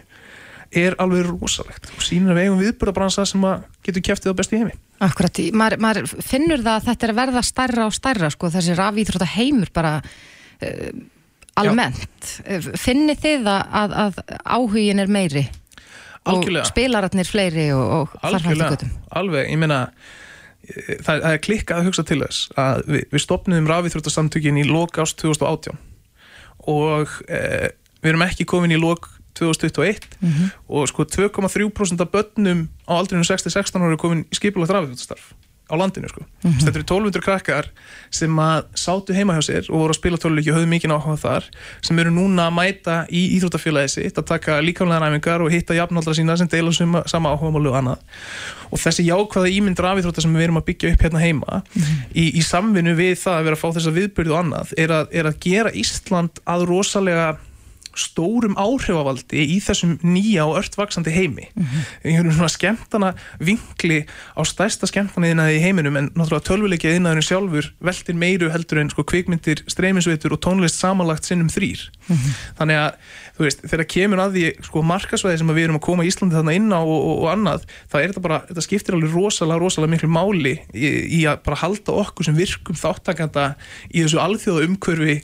[0.75, 4.61] er alveg rosalegt og sínir að við eigum viðbúrabransa sem að getur kæftið á besti
[4.61, 4.77] heimi.
[5.05, 8.79] Akkurat, maður, maður finnur það að þetta er að verða stærra og stærra sko, þessi
[8.79, 10.89] rafíþrótta heimur bara uh,
[11.63, 12.33] almennt.
[12.43, 12.73] Já.
[12.81, 15.45] finnir þið að, að, að áhugin er meiri?
[16.25, 16.65] Algjörlega.
[16.65, 19.81] og spilaratnir fleiri og, og þar hætti göttum Alveg, ég minna
[21.03, 24.99] það, það er klikkað að hugsa til þess að við, við stopnum rafíþróttasamtökin í lók
[25.03, 25.79] ást 2018
[26.71, 30.51] og e, við erum ekki komin í lók 2021 mm -hmm.
[30.69, 35.35] og sko 2,3% af börnum á aldrinu 6-16 ára er komin í skipulagt rafíþróttastarf
[35.65, 36.21] á landinu sko.
[36.21, 36.61] Mm -hmm.
[36.61, 37.67] Þetta eru 1200 krakkar
[38.11, 41.17] sem að sátu heima hjá sér og voru að spila tóluleiki og höfðu mikið áhuga
[41.17, 41.45] þar
[41.81, 46.15] sem eru núna að mæta í íþróttafélagi sitt að taka líkamlega ræmingar og hitta jafnaldra
[46.15, 46.73] sína sem deila
[47.07, 47.99] sama áhuga málu og annað
[48.71, 51.97] og þessi jákvæða ímyndur afíþróttar sem við erum að byggja upp hérna heima mm -hmm.
[52.15, 55.07] í, í samvinnu við það að vera að fá þessa viðbyrju og annað er að,
[55.13, 57.37] er að gera Ísland að rosalega
[57.99, 61.91] stórum áhrifavaldi í þessum nýja og öllvaksandi heimi mm -hmm.
[62.05, 67.71] við höfum svona skemmtana vinkli á stærsta skemmtanaðinaði í heiminum en náttúrulega tölvuleikið inaðurinn sjálfur
[67.81, 72.33] veldir meiru heldur en sko kvikmyndir streymisveitur og tónlist samanlagt sinnum þrýr mm -hmm.
[72.59, 72.93] þannig að
[73.35, 76.37] þú veist, þegar kemur að því sko markasvæði sem við erum að koma í Íslandi
[76.37, 79.59] þarna inn á og, og, og annað, það er þetta bara þetta skiptir alveg rosalega,
[79.59, 83.47] rosalega miklu máli í, í að bara halda okkur sem virkum þáttakanda
[83.91, 85.17] í þessu alþjóða umhverfi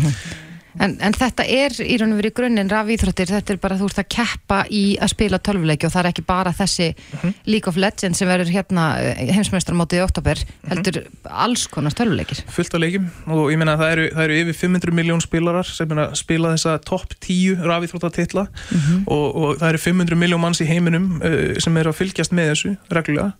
[0.00, 3.88] @웃 En, en þetta er í raun og verið grunninn rafíþróttir, þetta er bara þú
[3.90, 7.18] ert að keppa í að spila tölvuleiki og það er ekki bara þessi mhm.
[7.22, 7.32] -huh.
[7.50, 10.70] League of Legends sem verður hérna eh, heimsmeistarmótið í oktober, mhm.
[10.70, 12.44] heldur alls konar tölvuleikir.
[12.46, 15.88] Fullt á leikim og ég menna það eru, það eru yfir 500 miljón spilarar sem
[16.14, 18.80] spila þessa topp 10 rafíþróttatitla uh mhm.
[18.80, 19.02] -huh.
[19.06, 22.54] og, og það eru 500 miljón manns í heiminum uh, sem eru að fylgjast með
[22.54, 23.32] þessu reglulega,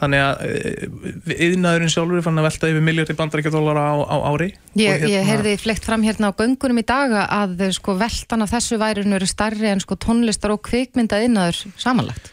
[0.00, 0.36] þannig að
[1.38, 4.54] yðnaðurinn uh, sjálfur er fann að velta yfir miljóti bandarækjadólara á, á ári.
[4.74, 8.42] Ég, hérna, ég heyrði flekt fram hérna á göngunum tölum í dag að sko, veltan
[8.44, 12.30] af þessu værinu eru starri en sko, tónlistar og kvikmyndað innaður samanlagt?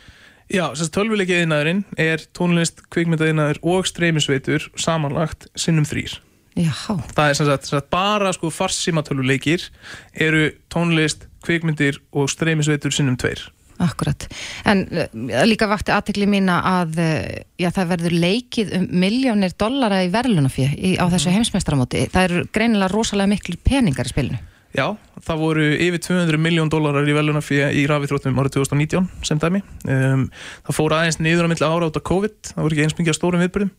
[0.49, 6.15] Já, tölvuleikið innaðurinn er tónlist, kvikmyndað innaður og streymisveitur samanlagt sinnum þrýr.
[6.55, 6.71] Já.
[7.11, 9.67] Það er sem sagt, sem sagt bara sko farsíma tölvuleikir
[10.15, 13.43] eru tónlist, kvikmyndir og streymisveitur sinnum tveir.
[13.79, 14.25] Akkurat,
[14.67, 15.07] en uh,
[15.47, 17.27] líka vakti aðtekli mín að uh,
[17.59, 21.37] já, það verður leikið um miljónir dollara í verðlunafið á þessu mhm.
[21.37, 22.05] heimsmeistramóti.
[22.11, 24.41] Það eru greinilega rosalega miklu peningar í spilinu.
[24.69, 24.85] Já,
[25.25, 29.63] það voru yfir 200 miljón dólarar í veluna fyrir í rafithróttum árið 2019 sem dæmi.
[29.89, 30.27] Um,
[30.67, 33.17] það fór aðeins niður á milli ára át af COVID, það voru ekki eins mikið
[33.17, 33.71] stórum viðbyrðum,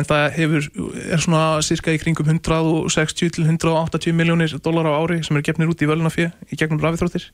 [0.00, 0.66] en það hefur,
[1.14, 5.70] er svona cirka í kringum 160 til 180 miljónir dólar á ári sem eru gefnir
[5.70, 7.28] út í veluna fyrir í gegnum rafithróttir.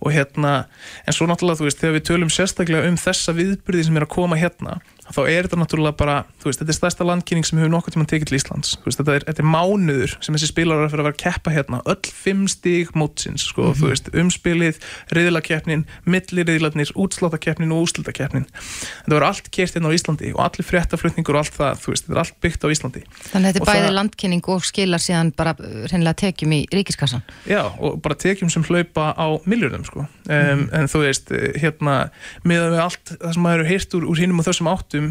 [0.00, 0.64] Og hérna,
[1.04, 4.14] en svo náttúrulega, þú veist, þegar við tölum sérstaklega um þessa viðbyrði sem er að
[4.16, 4.80] koma hérna,
[5.10, 8.06] þá er þetta náttúrulega bara, þú veist, þetta er stærsta landkynning sem hefur nokkuð tíma
[8.10, 11.12] tekið til Íslands veist, þetta er, þetta er mánuður sem þessi spilar er að vera
[11.12, 13.78] að keppa hérna, öll fimm stíg mótsins, sko, Mhm.
[13.80, 14.78] þú veist, umspilið
[15.14, 21.34] riðlakeppnin, milliriðlarnir útsláttakeppnin og úslutakeppnin þetta var allt kert hérna á Íslandi og allir fréttaflutningur
[21.36, 23.70] og allt það, þú veist, þetta er allt byggt á Íslandi Þannig að þetta er
[23.70, 27.22] bæði það- landkynning og skilar síðan bara uh, hreinlega tekjum í ríkiskassan.
[27.46, 30.06] Já, og bara tekjum sem hlaupa á miljörðum, sko.
[30.30, 32.10] Um, En þú veist, eh, hérna,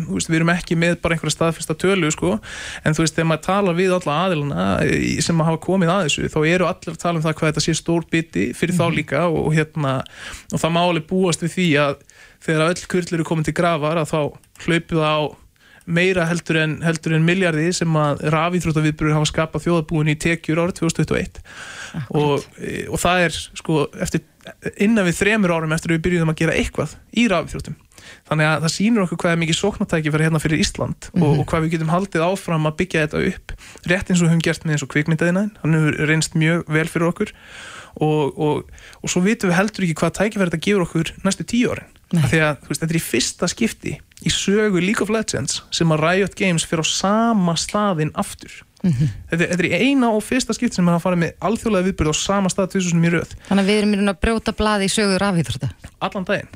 [0.06, 2.36] þú veist, við erum ekki með bara einhverja staðfesta tölu, sko,
[2.84, 4.68] en þú veist, þegar maður talar við alla aðilana
[5.26, 7.78] sem hafa komið að þessu, þá eru allir að tala um það hvað þetta sé
[7.80, 10.00] stór biti fyrir þá líka og, hérna,
[10.54, 12.02] og það má alveg búast við því að
[12.46, 14.20] þegar öll kurl eru komin til grafar að þá
[14.66, 15.18] hlaupið á
[15.90, 20.84] meira heldur en, heldur en miljardi sem að rafíþróttaviðbrur hafa skapað þjóðabúin í tekjur árið
[20.84, 21.40] 2021
[22.14, 24.26] og, e, og það er sko eftir,
[24.78, 27.80] innan við þremur árum eftir að við byrjuðum að gera eitthvað í rafíþróttum
[28.30, 31.40] þannig að það sýnur okkur hvað er mikið sóknartæki fyrir hérna fyrir Ísland og, Mhm.
[31.40, 33.54] og hvað við getum haldið áfram að byggja þetta upp
[33.90, 36.88] rétt eins og við höfum gert með eins og kvikmyndaðinaðin hann hefur reynst mjög vel
[36.88, 37.32] fyrir okkur
[38.00, 38.72] og, og,
[39.04, 42.64] og svo vitum við heldur ekki hvað tækifæri þetta gefur okkur næstu tíu árin að
[42.64, 43.92] þú veist, þetta er í fyrsta skipti
[44.26, 48.52] í sögu League of Legends sem að Riot Games fyrir á sama staðinn aftur.
[48.80, 52.12] Þetta, er- þetta er í eina og fyrsta skipti sem hann farið með alþjóðlega viðbyrð
[52.12, 53.34] á sama stað 2000 í röð.
[53.50, 55.70] Þannig að við erum í raun að brjóta blaði í sögur rafíþrótta.
[56.02, 56.48] allan daginn.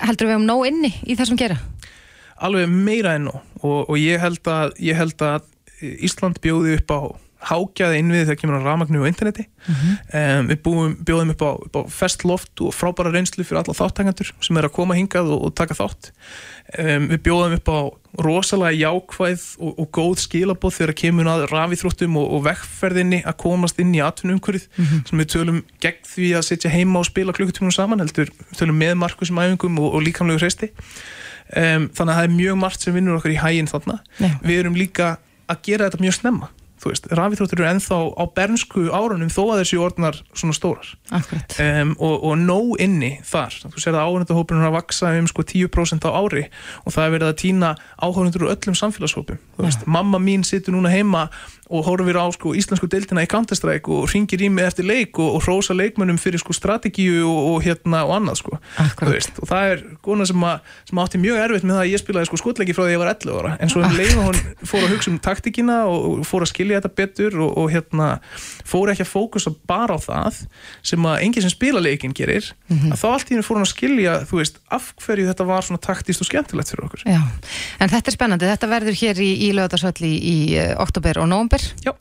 [0.00, 1.58] Heldur við um nóg inni í þessum gera?
[2.36, 5.46] alveg meira enn og, og, og ég, held að, ég held að
[6.04, 7.00] Ísland bjóði upp á
[7.46, 9.46] hákjaði innviði þegar kemur á rafmagnu og interneti.
[9.66, 14.32] Um, við búum, bjóðum upp á, á fest loft og frábæra reynslu fyrir alla þáttangandur
[14.42, 16.10] sem er að koma hingað og, og taka þátt.
[16.78, 17.78] Um, við bjóðum upp á
[18.26, 23.78] rosalega jákvæð og, og góð skilabóð þegar kemur að rafíþróttum og, og vekkferðinni að komast
[23.82, 24.66] inn í atvinnumkurið
[25.06, 28.96] sem við tölum gegn því að sitja heima og spila klukkutímunum saman heldur tölum með
[29.02, 30.72] markusum æfingum og, líkamlegu hreisti.
[31.46, 34.00] Um, þannig að það er mjög margt sem vinnur okkur í hæginn þarna.
[34.18, 34.30] Já.
[34.42, 35.16] við erum líka
[35.46, 36.48] að gera þetta mjög snemma
[36.80, 40.92] þú veist, rafíþróttur eru ennþá á bernsku árunum þó að þessi orðnar svona stórar.
[41.16, 41.56] Akkurat.
[41.62, 45.46] um, og, og nóg inni þar, þú sér að áhörnundahópurinn er að vaksa um sko
[45.46, 46.46] 10% á ári
[46.84, 49.40] og það er verið að týna áhörnundur úr öllum samfélagshópum.
[49.56, 51.28] Þú veist, mamma mín situr núna heima
[51.66, 55.38] og horfir á sko íslensku deildina í Counter-Strike og ringir í mig eftir leik og,
[55.38, 58.60] og hrósa leikmönnum fyrir sko strategíu og, og hérna og annað sko.
[59.00, 60.46] Þú veist, og það er góna sem,
[60.86, 63.10] sem átti mjög erfitt með það að ég spilaði sko skotleiki frá því ég var
[63.16, 63.54] 11 ára.
[63.58, 65.18] En svo um
[66.66, 68.08] skilja þetta betur og, og hérna
[68.66, 70.40] fór ekki að fókusa bara á það
[70.82, 72.92] sem að enginn sem spila leikin gerir Mhm.
[72.92, 75.62] að þá allt í henni fór hún að skilja þú veist, af hverju þetta var
[75.62, 77.20] svona taktist og skemmtilegt fyrir okkur Já,
[77.80, 78.46] en þetta er spennandi.
[78.50, 81.62] Þetta verður hér í, í lögadagsvöld í, í uh, oktober og nóvember.
[81.84, 81.92] Já.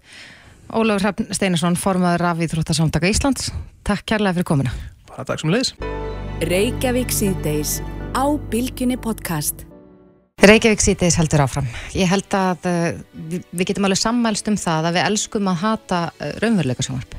[0.74, 3.52] Ólafur Hrafn Steinarsson, formaður rafíþróttasamtaka Íslands.
[3.86, 4.74] Takk kærlega fyrir komuna.
[5.12, 5.76] Bara takk sem leiðis.
[6.42, 7.78] Reykjavík síðdeis
[8.18, 9.68] á Bilginni podcast.
[10.44, 11.68] Reykjavík síðdeis heldur áfram.
[11.96, 12.88] Ég held að uh,
[13.32, 17.16] við, við getum alveg sammælst um það að við elskum að hata uh, raunveruleika sjónvarp.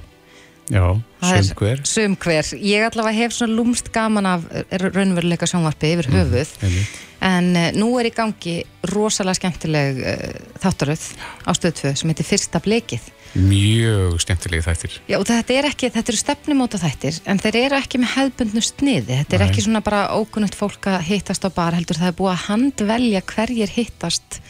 [0.66, 0.82] Já,
[1.22, 1.80] sum hver.
[1.86, 2.50] Sum hver.
[2.60, 6.52] Ég allavega hef svona lúmst gaman af uh, raunveruleika sjónvarpi yfir höfuð.
[6.60, 7.00] Einmitt.
[7.24, 8.58] En uh, nú er í gangi
[8.92, 11.08] rosalega skemmtileg uh, þáttaröð
[11.48, 13.08] á stöð 2 sem heitir Fyrsta blikið.
[13.36, 14.94] Mjög skemmtilegi þættir.
[15.10, 19.18] Já, þetta er ekki, þetta eru stefnumóta þættir en þeir eru ekki með hefðbundnu sniði
[19.20, 19.48] þetta er Nei.
[19.50, 23.22] ekki svona bara ókunnugt fólk að hittast á bar heldur það er búið að handvelja
[23.34, 24.40] hverjir hittast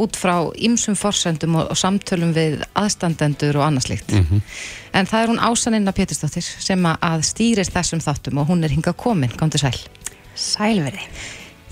[0.00, 4.40] út frá ýmsum forsendum og, og samtölum við aðstandendur og annað slíkt Mhm.
[4.94, 8.96] en það er hún Ásaninna Pétursdóttir sem að- stýrist þessum þáttum og hún er hingað
[8.96, 9.76] komin, komdu sæl
[10.34, 11.02] Sælverði.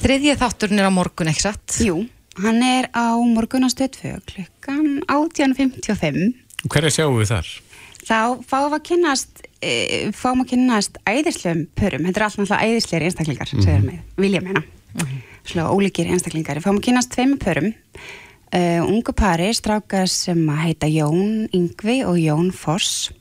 [0.02, 1.78] Þriðji þátturinn er á morgun, ekki satt?
[1.80, 2.06] Jú,
[2.44, 7.50] hann er á morgun á stöðfö klukkan 18.55 Hverja sjáum við þar?
[8.06, 9.72] þá fáum við að kynnast e,
[10.16, 14.64] fáum að kynnast æðislegum pörum, þetta er alltaf æðislegir einstaklingar segir mig, vilja meina.
[15.46, 17.72] Slá ólíkir einstaklingar, við fáum að kynnast tveimur pörum.
[18.50, 23.12] Uh, ungu pari strákar sem að heita Jón Yngvi og Jón Foss.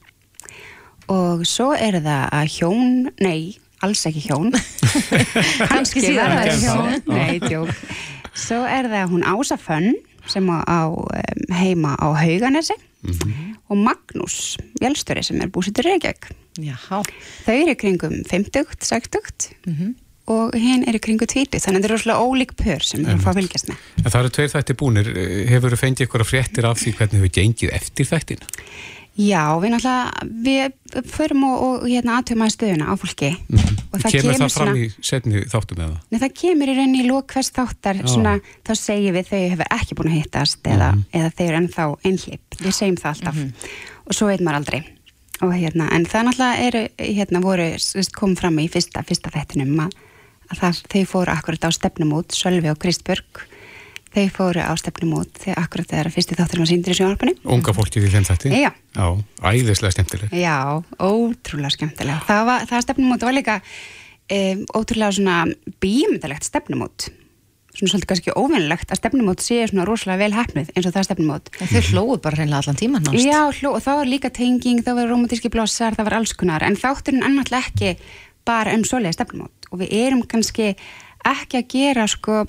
[1.09, 4.49] Og svo er það að hjón, nei alls ekki hjón.
[4.49, 6.63] Verða verður þau hjón.
[6.63, 7.13] hjón.
[7.13, 9.95] Nei, djók svo er það hún Ása Fönn
[10.29, 10.79] sem á, á
[11.55, 12.75] heima á Hauganesi.
[13.69, 16.29] Og Magnús Jálstöri sem er búsittur Reykjavík.
[16.59, 17.03] Jaha.
[17.45, 19.53] þau eru í kringum 50, 60
[20.29, 23.07] og hinn er í kringum 20 þannig að þetta eru rosalega ólík pör sem við
[23.09, 23.85] erum að fá að fylgjast með.
[24.03, 25.09] En það eru tveir þættir búnir.
[25.49, 28.43] Hefur þú fengið ykkur fréttir af því hvernig hefur gengið eftir þættin?
[29.19, 33.31] Já, við náttúrulega, við förum og, og hérna aðtöfum að stöðuna á fólki.
[33.89, 35.97] Og það Kemur það svona, fram í setni þáttum eða?
[36.05, 38.05] Nei, það kemur í rauninni í lók hvers þáttar Já.
[38.13, 38.35] svona,
[38.67, 42.59] þá segjum við þau hefur ekki búin að hittast eða, eða þau eru ennþá einhlip
[42.61, 43.69] við segjum það alltaf.
[44.05, 44.79] Og svo veit maður aldrei.
[45.39, 47.67] Og hérna, en það náttúrulega eru, hérna, voru,
[48.15, 49.95] kom fram í fyrsta, fyrsta þættinum að,
[50.51, 53.47] að það, þau fóru akkurat á stefnumút Sölvi og Kristbjörg
[54.15, 58.07] þau fóru á stefnumút þegar akkurat þegar fyrsti þáttur var síndur í sjónarpunni Unga fólkið
[58.07, 58.51] í þeim þætti?
[58.57, 58.71] Já.
[58.97, 59.05] Já,
[59.45, 60.33] æðislega skemmtileg.
[60.33, 60.57] Já,
[60.97, 62.19] ótrúlega skemmtilega.
[62.27, 65.39] Það, var, það stefnumót var líka um, ótrúlega svona
[65.83, 67.09] bímyndalegt stefnumót.
[67.69, 71.51] Svona svolítið kannski óvinnilegt að stefnumót sé svona rosalega vel hefnuð eins og það stefnumót.
[71.61, 73.21] En þau hlóðu bara reynilega allan tíman nást.
[73.21, 76.65] Já, hló, og þá var líka tenging, þá var romantíski blossar, það var alls konar,
[76.65, 77.93] en þátturinn annaðlega ekki
[78.49, 80.73] bara um svoleiði stefnumót og við erum kannski
[81.27, 82.43] ekki að gera sko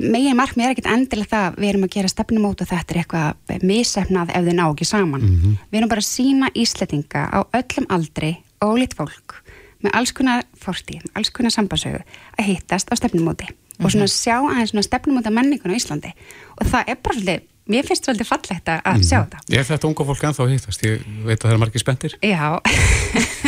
[0.00, 3.64] megin markmið er ekkert endilega það við erum að gera stefnumót og þetta er eitthvað
[3.68, 5.26] misefnað ef þið ná ekki saman.
[5.70, 8.32] Við erum bara að sína íslettinga á öllum aldri,
[8.64, 9.38] ólít fólk
[9.84, 12.00] með alls konar fórti, alls konar sambansögu
[12.38, 13.46] að hittast á stefnumóti
[13.78, 16.10] og svona sjá aðeins svona stefnumóta menningun á Íslandi.
[16.58, 19.42] Og það er bara svolítið mér finnst svolítið fallegt að að sjá þetta.
[19.52, 20.84] Er þetta unga fólk ennþá að hittast?
[20.86, 22.16] Ég veit að það er margir spenntir.
[22.24, 22.46] Já.
[22.64, 23.47] Það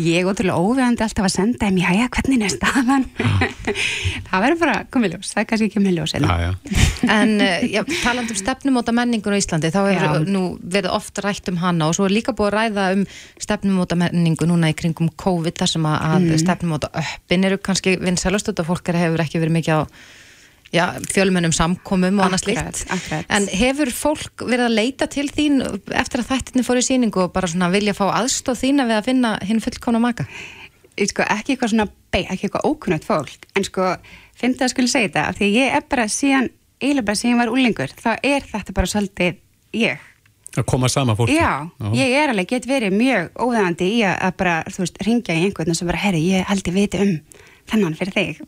[0.00, 3.06] ég er ótrúlega óvegandi alltaf að senda þeim, já já, hvernig er staðan
[4.28, 6.52] það verður bara komið ljós, það er kannski ekki með ljós Já, já.
[7.10, 10.30] En uh, já, talandi um stefnumóta menningun á Íslandi, þá hefur Já.
[10.30, 13.04] nú verið oft rætt um hana og svo er líka búið að ræða um
[13.40, 16.38] stefnumóta menningu núna í kringum COVID þar sem að, að Mm.
[16.38, 19.82] stefnumóta öppin eru kannski vinsalast og fólk er hefur ekki verið mikið á
[20.74, 22.84] já, fjölmennum samkomum og slíkt.
[22.90, 23.26] akkurat.
[23.28, 27.32] En hefur fólk verið að leita til þín eftir að þættinni fór í síningu og
[27.34, 30.26] bara svona vilja fá aðstóð þína við að finna hinn fullkomna maka?
[31.00, 33.94] Sko, ekki eitthvað svona bei, ekki eitthvað ókunnött fólk en sko,
[34.36, 36.50] finnst það að skulle segja þetta af því að ég er bara síðan,
[36.82, 39.40] eiginlega bara síðan ég var úlingur, þá er þetta bara svolítið
[39.80, 40.06] ég
[40.58, 41.36] Að koma saman fólki.
[41.38, 45.44] Já, ég er alveg, get verið mjög óðandi í að, bara, þú veist, ringja í
[45.46, 47.12] einhvern sem bara, herri, ég held ég viti um
[47.70, 48.42] þennan fyrir þig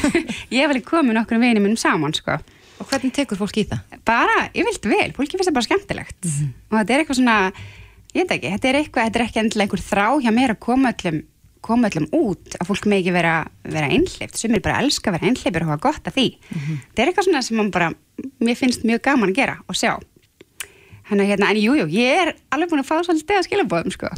[0.54, 2.40] ég alveg komið nokkur vinið minnum saman, sko
[2.82, 3.98] Og hvernig tekur fólk í það?
[4.02, 7.36] Bara, ég vilt vel, fólki finnst það bara skemmtilegt og þetta er eitthvað svona
[8.14, 10.60] ég veit ekki, þetta er eitthvað, þetta er ekki endilega einhver þrá hjá mér að
[10.66, 11.20] koma öllum
[11.64, 13.34] koma öllum út, að fólk með ekki vera,
[13.72, 16.24] vera einhleift, sem er bara að elska að vera einhleifur og hafa gott að því.
[16.50, 17.88] Þetta er eitthvað svona sem bara,
[18.44, 19.94] mér finnst mjög gaman að gera og sjá.
[21.08, 23.96] Þannig að hérna, en jújú, jú, ég er alveg búin að fá svolítið að skilabóðum,
[23.96, 24.12] sko.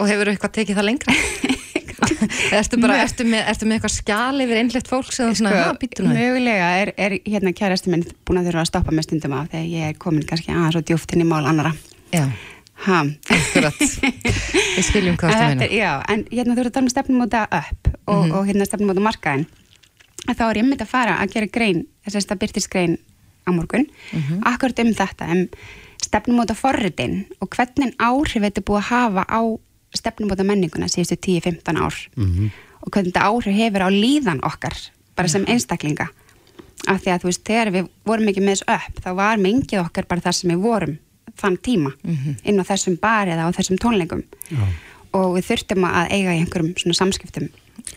[0.00, 1.18] Og hefur eitthvað tekið það lengra?
[2.58, 6.18] ertu, bara, ertu, með, ertu með eitthvað skjal yfir einhleift fólk sem Sko, nú við?"
[6.18, 9.66] mögulega er, er hérna kærasti minn búin að þurfa að stoppa með stundum af þegar
[9.72, 11.72] ég er komin kannski aðeins og djúft inn í mál annara.
[12.12, 12.26] Já.
[12.86, 12.98] Ha.
[13.32, 13.78] Akkurat.
[13.80, 15.68] Við skiljum hvað þetta meina.
[15.72, 18.32] Já, en hérna þú eru að tala um stefnumóta upp og, Mhm.
[18.36, 19.46] og hérna stefnumóta markaðin.
[20.26, 22.98] Þá er ég myndi að fara að gera grein, þess að byrtist grein
[23.46, 24.42] á morgun, Mhm.
[24.44, 25.48] akkurat um þetta, um
[26.02, 29.40] stefnumóta forritin og hvernig áhrif þetta búið að hafa á
[29.98, 31.96] stefnumóta menninguna síðustu 10-15 ár
[32.86, 34.76] og hvernig þetta áhrif hefur á líðan okkar,
[35.16, 36.06] bara sem einstaklinga.
[36.86, 39.80] Af því að þú veist, þegar við vorum ekki með þessu upp, þá var mengið
[39.80, 40.98] okkar bara það sem við vorum
[41.36, 41.90] þann tíma
[42.44, 44.22] inn á þessum bar eða á þessum tónleikum
[45.16, 47.48] og við þurftum að eiga í einhverjum svona samskiptum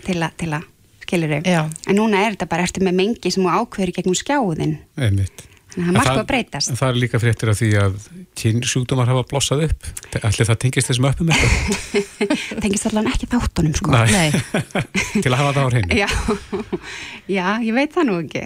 [0.06, 0.64] til að, til að
[1.06, 1.42] skilur þau.
[1.88, 4.78] En núna er þetta bara, ertu með mengi sem ákveður gegnum skjáðin.
[4.98, 5.46] Einmitt.
[5.70, 6.72] Þannig að er margt að breytast.
[6.72, 7.98] En það er líka fréttir af því að
[8.42, 9.90] kynnsjúkdómar hafa blossað upp.
[10.20, 12.00] Allir það tengist þessum öppum eitthvað?
[12.64, 13.94] Tengist allan ekki þáttunum, sko.
[13.94, 14.32] Nei.
[15.24, 16.00] Til að hafa það á hreinu.
[16.00, 16.10] Já,
[17.38, 18.46] já, ég veit það nú ekki.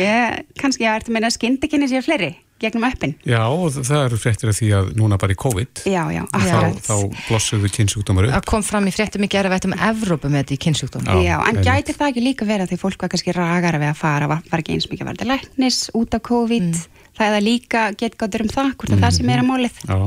[0.00, 2.32] Ég, kannski að ertu að meina að skyndikinni séu fleiri
[2.62, 3.14] gegnum öppin.
[3.26, 6.78] Já, og það eru fréttir af því að núna bara í COVID Já, já, þá,
[6.86, 6.94] þá
[7.28, 8.34] blossuðu kynnsjúkdómar upp.
[8.36, 11.16] Það kom fram í fréttum í gerða veitum Evrópu með þetta í kynnsjúkdóma.
[11.24, 13.98] Já, en gæti það ekki líka verið að því fólk var kannski ragara við að
[14.00, 16.70] fara, var, var ekki eins mikið að verða læknis út af COVID,
[17.18, 19.82] það er líka getgáttur um það, hvort að það sem er að málið.
[19.90, 19.98] Já.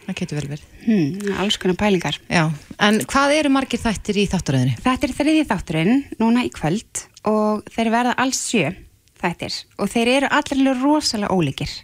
[0.00, 0.68] Það getur vel verið.
[0.80, 2.16] Hmm, alls konar pælingar.
[2.30, 2.44] Já,
[2.82, 4.78] en hvað eru margir þættir í þátturöðinni?
[4.82, 8.72] Þetta er þriði þátturinn núna í kvöld og þeir verða alls sjö
[9.20, 11.74] þættir og þeir eru allir rosalega ólíkir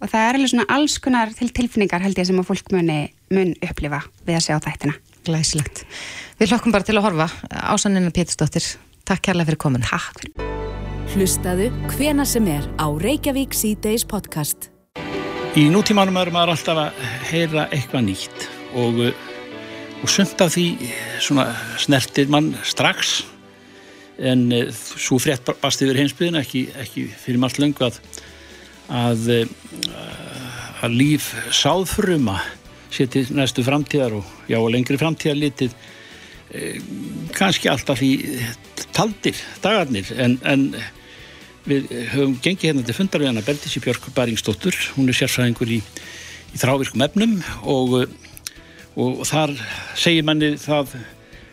[0.00, 3.00] og það er alveg svona alls konar til tilfinningar held ég sem að fólk muni
[3.32, 4.96] mun upplifa við að sjá þættina.
[5.26, 5.84] Glæsilegt.
[6.40, 7.28] Við hlokkum bara til að horfa.
[7.50, 8.64] Ásannina Pétursdóttir,
[9.06, 9.86] takk kærlega fyrir komin.
[9.86, 10.50] Takk fyrir.
[11.12, 14.70] Hlustaðu hvena sem er á Reykjavík C-Days podcast.
[15.52, 18.46] Í nútímanum er maður alltaf að heyra eitthvað nýtt
[18.80, 19.12] og, uh,
[20.00, 20.66] og sumt af því
[21.20, 23.18] svona snertir mann strax
[24.16, 28.00] en uh, svo frétt bast yfir heimsbyðin ekki, ekki fyrir margt löngu að
[28.92, 32.38] að, uh, að líf sáðfruma
[32.92, 36.80] sé til næstu framtíðar og já og lengri framtíðar litið uh,
[37.36, 38.14] kannski alltaf í
[38.92, 40.66] taldir dagarnir en, en
[41.68, 45.78] við höfum gengið hérna til fundar við hana Berdísi Björk Bæringsdóttur, hún er sérfræðingur í,
[46.52, 48.00] í þrávirkum efnum og,
[48.98, 49.54] og þar
[49.94, 50.96] segir manni það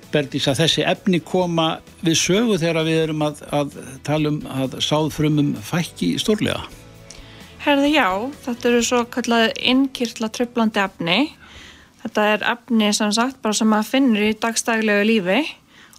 [0.09, 1.67] Berdís að þessi efni koma
[2.01, 3.75] við sögu þegar við erum að, að
[4.07, 6.63] tala um að sáðfrumum fækki stórlega.
[7.59, 8.07] Herði já,
[8.45, 11.17] þetta eru svo kallað innkýrtla tröflandi efni.
[11.99, 15.41] Þetta er efni sem sagt bara sem maður finnur í dagstæglegu lífi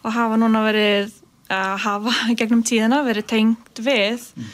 [0.00, 1.12] og hafa núna verið
[1.52, 4.50] að hafa gegnum tíðina verið tengt við mm.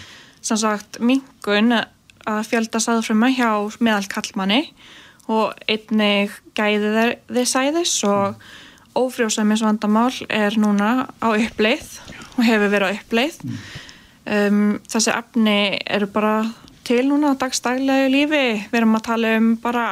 [0.51, 4.65] sem sagt mingun að fjölda sáðfruma hjá meðal kallmanni
[5.31, 8.41] og einnig gæði þeir sæðis og
[8.97, 11.99] ófrjóðsæmis vandamál er núna á uppleið
[12.37, 13.59] og hefur verið á uppleið mm.
[14.37, 16.39] um, þessi efni eru bara
[16.87, 18.47] til núna dagstæglegu lífi.
[18.71, 19.87] Við erum að tala um bara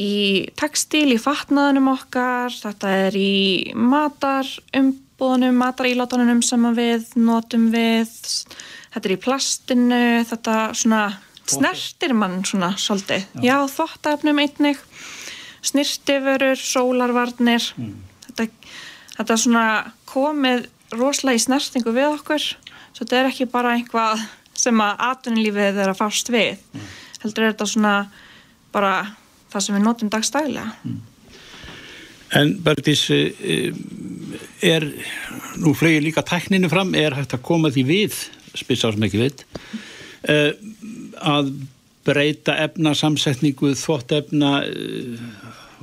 [0.00, 7.68] í textil, í fatnaðunum okkar þetta er í matar um búðunum, matarílátunum sem við notum
[7.74, 8.10] við.
[8.94, 11.04] Þetta er í plastinu þetta svona
[11.44, 14.80] snertir mann svona svolítið, já, já þvóttafnum einnig
[15.64, 17.70] snirtiförur, sólarvarnir.
[17.80, 17.98] Mm.
[18.26, 18.46] þetta,
[19.16, 19.66] þetta svona
[20.08, 22.48] komið rosalega í snertingu við okkur.
[22.94, 24.24] Svo þetta er ekki bara einhvað
[24.64, 26.86] sem að atvinnulífið er að fást við mm.
[27.24, 27.96] heldur er þetta svona
[28.74, 28.94] bara
[29.52, 31.02] það sem við notum dagstælega mm.
[32.34, 33.70] En Bergdís eh,
[34.64, 34.86] er,
[35.62, 38.16] nú flegir líka tækninu fram, er hægt að koma því við,
[38.58, 39.44] spilsa á sem ekki veit,
[40.26, 40.50] eh,
[41.22, 41.52] að
[42.04, 45.22] breyta efnasamsetningu, þvóttefna eh,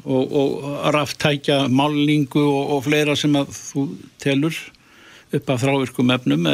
[0.04, 0.52] og, og
[0.96, 3.88] ráftækja málingu og, og fleira sem að þú
[4.22, 4.58] telur
[5.32, 6.50] upp af þrávirkum efnum,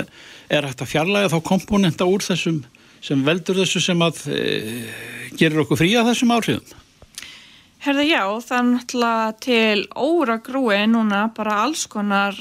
[0.50, 2.64] er hægt að fjarlæga þá komponenta úr þessum
[3.04, 4.42] sem veldur þessu sem að e,
[5.38, 6.84] gerir okkur frí að þessum áhrifum?
[7.86, 12.40] Herði já, það er náttúrulega til óra grúi núna bara alls konar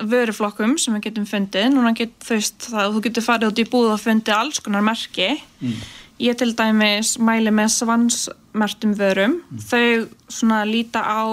[0.00, 1.72] vöruflokkum sem við getum fundið.
[1.72, 5.32] Núna get þaust það, þú getur farið út í búð og fundið alls konar merki.
[5.60, 5.82] Mm.
[6.22, 9.40] Ég til dæmis mæli með svansmertum vörum.
[9.40, 9.64] Mm.
[9.68, 11.24] Þau svona líta á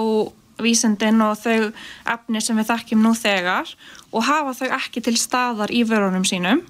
[0.64, 1.70] vísendin og þau
[2.14, 3.72] efni sem við þekkjum nú þegar
[4.10, 6.64] og hafa þau ekki til staðar í vörunum sínum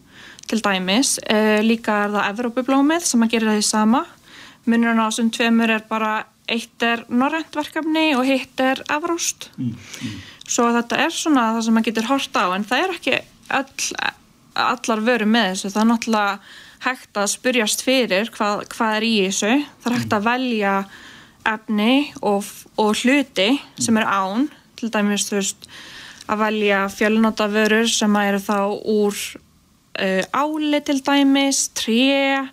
[0.50, 1.18] til dæmis.
[1.30, 4.04] E, líka er það Evrópublómið sem að gera því sama.
[4.66, 6.14] Munurinn á þessum tveimur er bara
[6.50, 10.16] eitt er norrent verkefni og hitt er afrúst mm, mm.
[10.46, 13.20] svo þetta er svona það sem maður getur horta á en það er ekki
[13.60, 14.08] all,
[14.70, 16.34] allar veru með þessu það er náttúrulega
[16.80, 20.74] hægt að spurjast fyrir hvað, hvað er í þessu það er hægt að velja
[21.48, 22.44] efni og,
[22.80, 24.48] og hluti sem er án
[24.80, 25.70] til dæmis þú veist
[26.30, 29.16] að velja fjölnóta vörur sem eru þá úr
[30.00, 32.46] uh, áli til dæmis, tré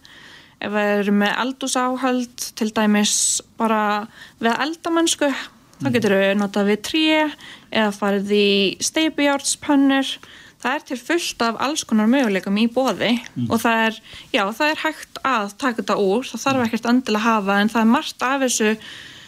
[0.57, 3.13] ef við erum með eldúsáhald til dæmis
[3.59, 4.07] bara
[4.41, 5.83] við eldamennsku mm.
[5.83, 8.49] þá getur við notað við trí eða farið í
[8.81, 10.15] steipujártspannur
[10.61, 13.49] það er til fullt af alls konar möguleikum í bóði mm.
[13.49, 13.99] og það er,
[14.33, 17.71] já, það er hægt að taka þetta úr, það þarf ekkert andilega að hafa en
[17.73, 18.73] það er margt af þessu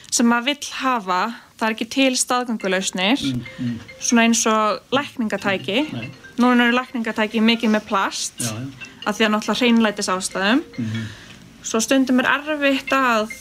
[0.09, 1.19] sem maður vill hafa.
[1.59, 3.73] Það er ekki til staðgangulausnir mm, mm.
[3.99, 5.81] svona eins og lækningatæki.
[6.39, 8.87] Núna eru lækningatæki mikið með plast já, já.
[9.03, 11.09] að því að náttúrulega hreinlætis ástæðum mm -hmm.
[11.61, 13.35] svo stundum er erfitt að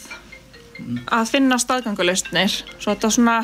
[1.06, 3.38] að finna staðgangulustnir svo þetta svona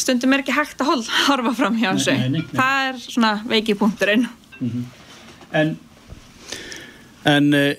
[0.00, 2.42] stundum er ekki hægt að horfa fram hjá þessu.
[2.54, 4.88] það er svona veikipunkturinn mm -hmm.
[5.50, 5.78] En
[7.28, 7.72] en uh,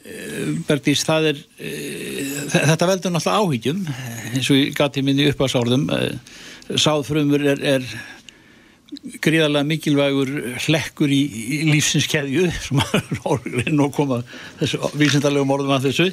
[0.68, 3.86] Bergdís það er uh, þetta veldur náttúrulega áhyggjum
[4.36, 6.12] eins og ég gati minni upp á sárðum uh,
[6.78, 7.88] sáðfrömmur er, er
[9.24, 10.32] gríðarlega mikilvægur
[10.68, 11.22] hlekkur í,
[11.58, 14.22] í lífsinskeðju sem að reyna að koma
[14.60, 16.10] þessu vísindarlegum orðum að þessu.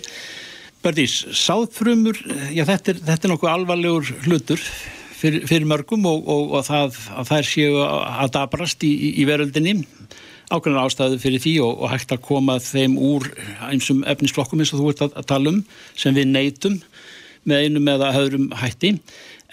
[0.78, 2.20] Berdís, sáðfrumur
[2.54, 4.62] já þetta er, þetta er nokkuð alvarlegur hlutur
[5.18, 9.80] fyrir, fyrir mörgum og, og, og það, að þær séu að dabrast í, í veröldinni
[10.48, 13.26] ákveðnar ástæðu fyrir því og, og hægt að koma þeim úr
[13.68, 15.58] einsum efnisflokkum eins og þú ert að, að tala um
[15.98, 16.78] sem við neytum
[17.48, 18.94] með einum eða höðrum hætti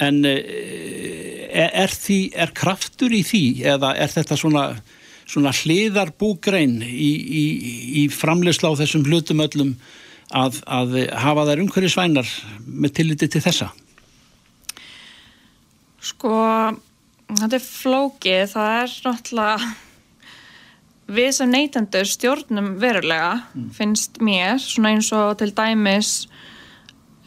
[0.03, 3.43] en er, er, því, er kraftur í því
[3.75, 4.66] eða er þetta svona,
[5.28, 7.12] svona hliðarbúgrein í,
[7.43, 7.46] í,
[8.04, 9.75] í framleysla á þessum hlutum öllum
[10.36, 12.36] að, að hafa þær umhverju svænar
[12.66, 13.71] með tilliti til þessa?
[16.06, 16.36] Sko,
[17.32, 19.74] þetta er flókið, það er náttúrulega
[21.16, 23.70] við sem neytendur stjórnum verulega mm.
[23.78, 26.16] finnst mér, svona eins og til dæmis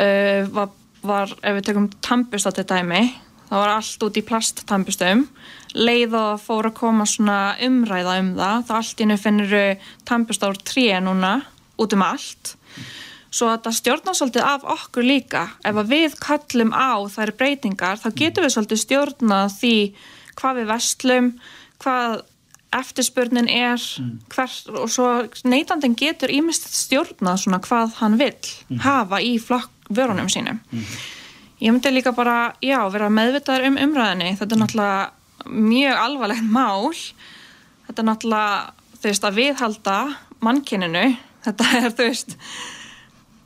[0.02, 0.74] uh, var
[1.06, 3.02] var, ef við tekum tampust á þetta dæmi,
[3.48, 5.24] það var allt út í plasttampustum,
[5.76, 10.48] leið og fór að koma svona umræða um það, þá allt innu finnir tampust á
[10.64, 11.34] tríu núna
[11.78, 12.54] út um allt
[13.38, 15.44] svo þetta stjórnar svolítið af okkur líka.
[15.66, 19.76] Ef við kallum á þær breytingar þá getum við svolítið stjórna því
[20.38, 21.30] hvað við vestlum
[21.82, 22.18] hvað
[22.78, 23.80] eftirspurnin er
[24.32, 25.08] hvert og svo
[25.48, 29.38] neytandin getur ímest stjórnað svona hvað hann vill hafa í
[29.88, 30.60] vörunum sínum.
[31.58, 36.92] Ég myndi líka bara, já, vera meðvitaður um umræðinni, þetta er náttúrulega mjög alvarlegt mál.
[37.88, 39.96] Þetta er náttúrulega, þú veist, að viðhalda
[40.44, 41.06] mannkininu,
[41.48, 42.36] þetta er, þú veist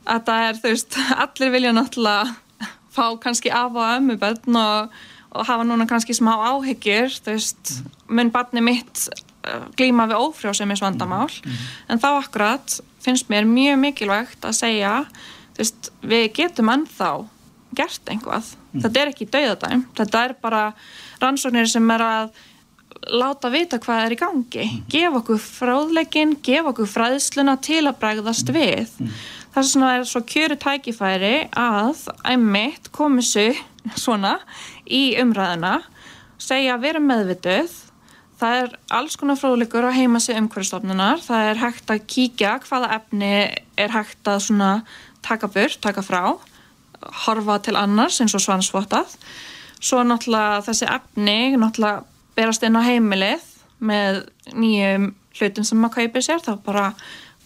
[0.06, 4.96] þetta er, þú veist, allir vilja náttúrulega fá kannski af og ömmu bönn og,
[5.32, 7.76] og hafa núna kannski smá áhyggjur, þú veist
[8.12, 9.06] mun barni mitt
[9.48, 11.30] uh, glíma við ófrjóðsemis vandamál
[11.88, 14.92] en þá akkurat finnst mér mjög mikilvægt að segja,
[15.56, 17.12] þú veist, við getum ennþá
[17.72, 18.52] gert einhvað.
[18.76, 20.62] Þetta er ekki dauðadæm, þetta er bara
[21.22, 22.32] rannsóknir sem er að
[23.10, 28.52] láta vita hvað er í gangi, gefa okkur fráðleikin, gefa okkur fræðsluna til að bregðast
[28.54, 28.92] við.
[29.52, 33.58] Það er svona er svo kjöru tækifæri að æmitt komið sér
[34.00, 34.38] svona
[34.88, 35.82] í umræðina,
[36.40, 37.74] segja að vera meðvituð,
[38.40, 43.32] það er alls konar fróðleikur á heimasið umhverfstofnunar, það er hægt að kíkja hvaða efni
[43.76, 44.70] er hægt að svona
[45.22, 46.22] taka burt, taka frá,
[47.26, 49.12] horfa til annars eins og svansvotað.
[49.82, 52.06] Svo náttúrulega þessi efni náttúrulega
[52.38, 53.44] berast inn á heimilið
[53.82, 54.22] með
[54.54, 56.86] nýjum hlutum sem maður kaupir sér, þá bara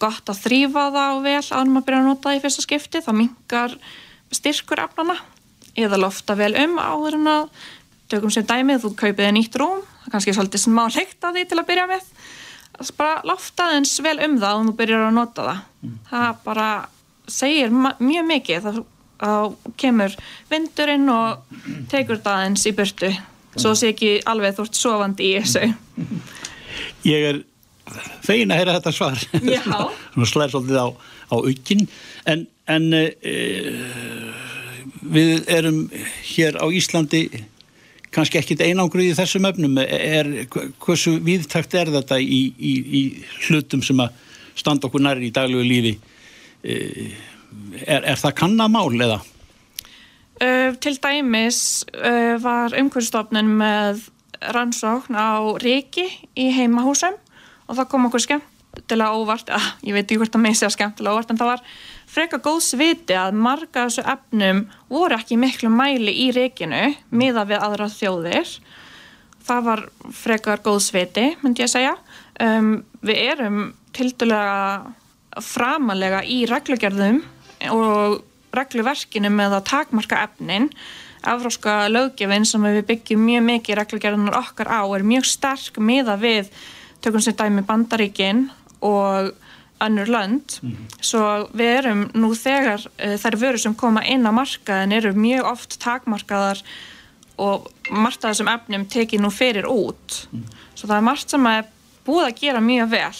[0.01, 3.19] gott að þrýfa það vel ánum að byrja að nota það í fyrsta skipti, það
[3.21, 3.77] mingar
[4.35, 5.17] styrkur efnana
[5.77, 7.47] eða lofta vel um áður en að
[8.11, 9.81] tökum sem dæmið, þú kaupið nýtt rúm.
[9.83, 12.11] Það er kannski svolítið smá leikt að því til að byrja með.
[12.97, 15.65] Bara lofta eins vel um það og þú byrjar að nota það.
[16.11, 16.67] Það bara
[17.27, 18.67] segir mjög mikið.
[18.67, 18.85] Það
[19.17, 20.15] þá kemur
[20.51, 21.57] vindurinn og
[21.91, 23.11] tekur það eins í burtu
[23.57, 25.69] svo sé ekki alveg þú ert sofandi í þessu.
[27.07, 27.39] Ég er
[28.25, 29.21] fegin að heyra þetta svar.
[29.23, 30.87] Svona slæðir svolítið á,
[31.31, 31.85] á aukinn.
[32.27, 33.03] En, en e,
[35.07, 35.85] við erum
[36.31, 37.23] hér á Íslandi
[38.13, 39.79] kannski ekkit einangruð í þessum öfnum.
[39.83, 40.31] Er,
[40.83, 43.01] hversu viðtakt er þetta í, í, í
[43.47, 44.15] hlutum sem að
[44.57, 45.97] standa okkur nær í daglegu lífi?
[46.63, 46.77] E,
[47.85, 49.21] er, er það kannamál eða?
[50.37, 54.03] Uh, til dæmis uh, var umhverfstofnun með
[54.53, 56.05] rannsókn á reiki
[56.37, 57.15] í heimahúsum
[57.67, 61.15] og það kom okkur skemmtilega óvart, að, ég veit ekki hvort að með segja skemmtilega
[61.15, 61.63] óvart, en það var
[62.07, 67.63] freka góðs viti að marga þessu efnum voru ekki miklu mæli í reikinu miða við
[67.63, 68.53] aðra þjóðir.
[69.47, 71.97] Það var frekar góðs viti, myndi ég að segja.
[72.43, 72.71] Um,
[73.01, 73.59] við erum
[73.95, 77.21] tildulega framalega í reglugerðum
[77.73, 78.23] og
[78.55, 80.71] regluverkinu með að takmarka efnin
[81.27, 86.51] Evróska löggefin sem við byggjum mjög mikið reglugerðunar okkar á er mjög sterk miða við
[87.01, 88.47] tökum sér dæmi Bandaríkin
[88.81, 89.33] og
[89.83, 90.57] önnur lönd.
[91.03, 91.23] Svo
[91.57, 95.79] við erum nú þegar uh, þær vörur sem koma inn á markaðin eru mjög oft
[95.83, 96.63] takmarkaðar
[97.37, 100.23] og margt af þessum efnum tekið nú fyrir út.
[100.73, 101.67] Svo það er margt sem er
[102.07, 103.17] búið að gera mjög vel.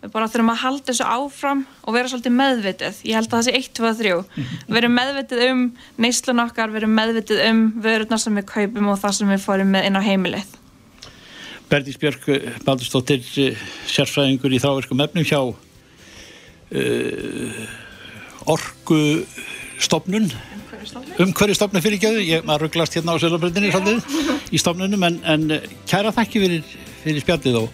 [0.00, 3.02] Við bara þurfum að halda þessu áfram og vera svolítið meðvitið.
[3.08, 5.62] Ég held að það sé 1, 2, 3 verum meðvitið um
[6.00, 9.88] neyslun okkar verum meðvitið um vörurnar sem við kaupum og það sem við fórum með
[9.88, 10.59] inn á heimilið
[11.70, 12.24] Berdís Björk
[12.66, 13.20] Baldurstóttir
[13.90, 15.56] sérfræðingur í þráverkum efnum hjá uh,
[18.50, 19.00] Orku
[19.80, 20.30] stopnun
[21.20, 23.70] umhverju stopnun fyrir gjöðu ég maður rugglast hérna á Sölabröndinni
[24.50, 25.42] í stopnunum en, en
[25.88, 26.62] kæra þakki fyrir,
[27.02, 27.68] fyrir spjallið og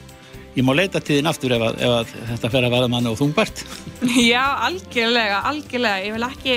[0.56, 3.12] ég má leita til þín aftur ef, að, ef að þetta fer að verða manni
[3.12, 3.62] og þungbært.
[4.32, 6.04] Já, algjörlega, algjörlega.
[6.06, 6.54] Ég vil ekki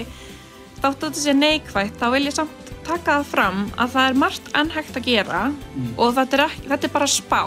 [0.79, 2.58] þátt að þetta sé neikvægt þá vil ég samt
[2.89, 5.41] taka það fram að það er margt enn hægt að gera
[5.95, 7.41] og þetta er, ekki, þetta er bara spá.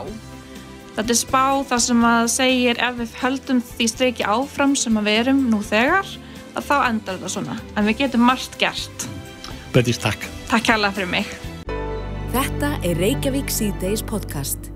[0.93, 5.09] Þetta er spá það sem að segir ef við höldum því streiki áfram sem að
[5.09, 6.11] við erum nú þegar
[6.53, 7.57] að þá endar þetta svona.
[7.77, 9.09] En við getum margt gert.
[9.73, 10.29] Berdís, takk.
[10.51, 11.33] Takk kærlega fyrir mig.
[12.33, 14.72] Þetta er Reykjavík C-Days podcast.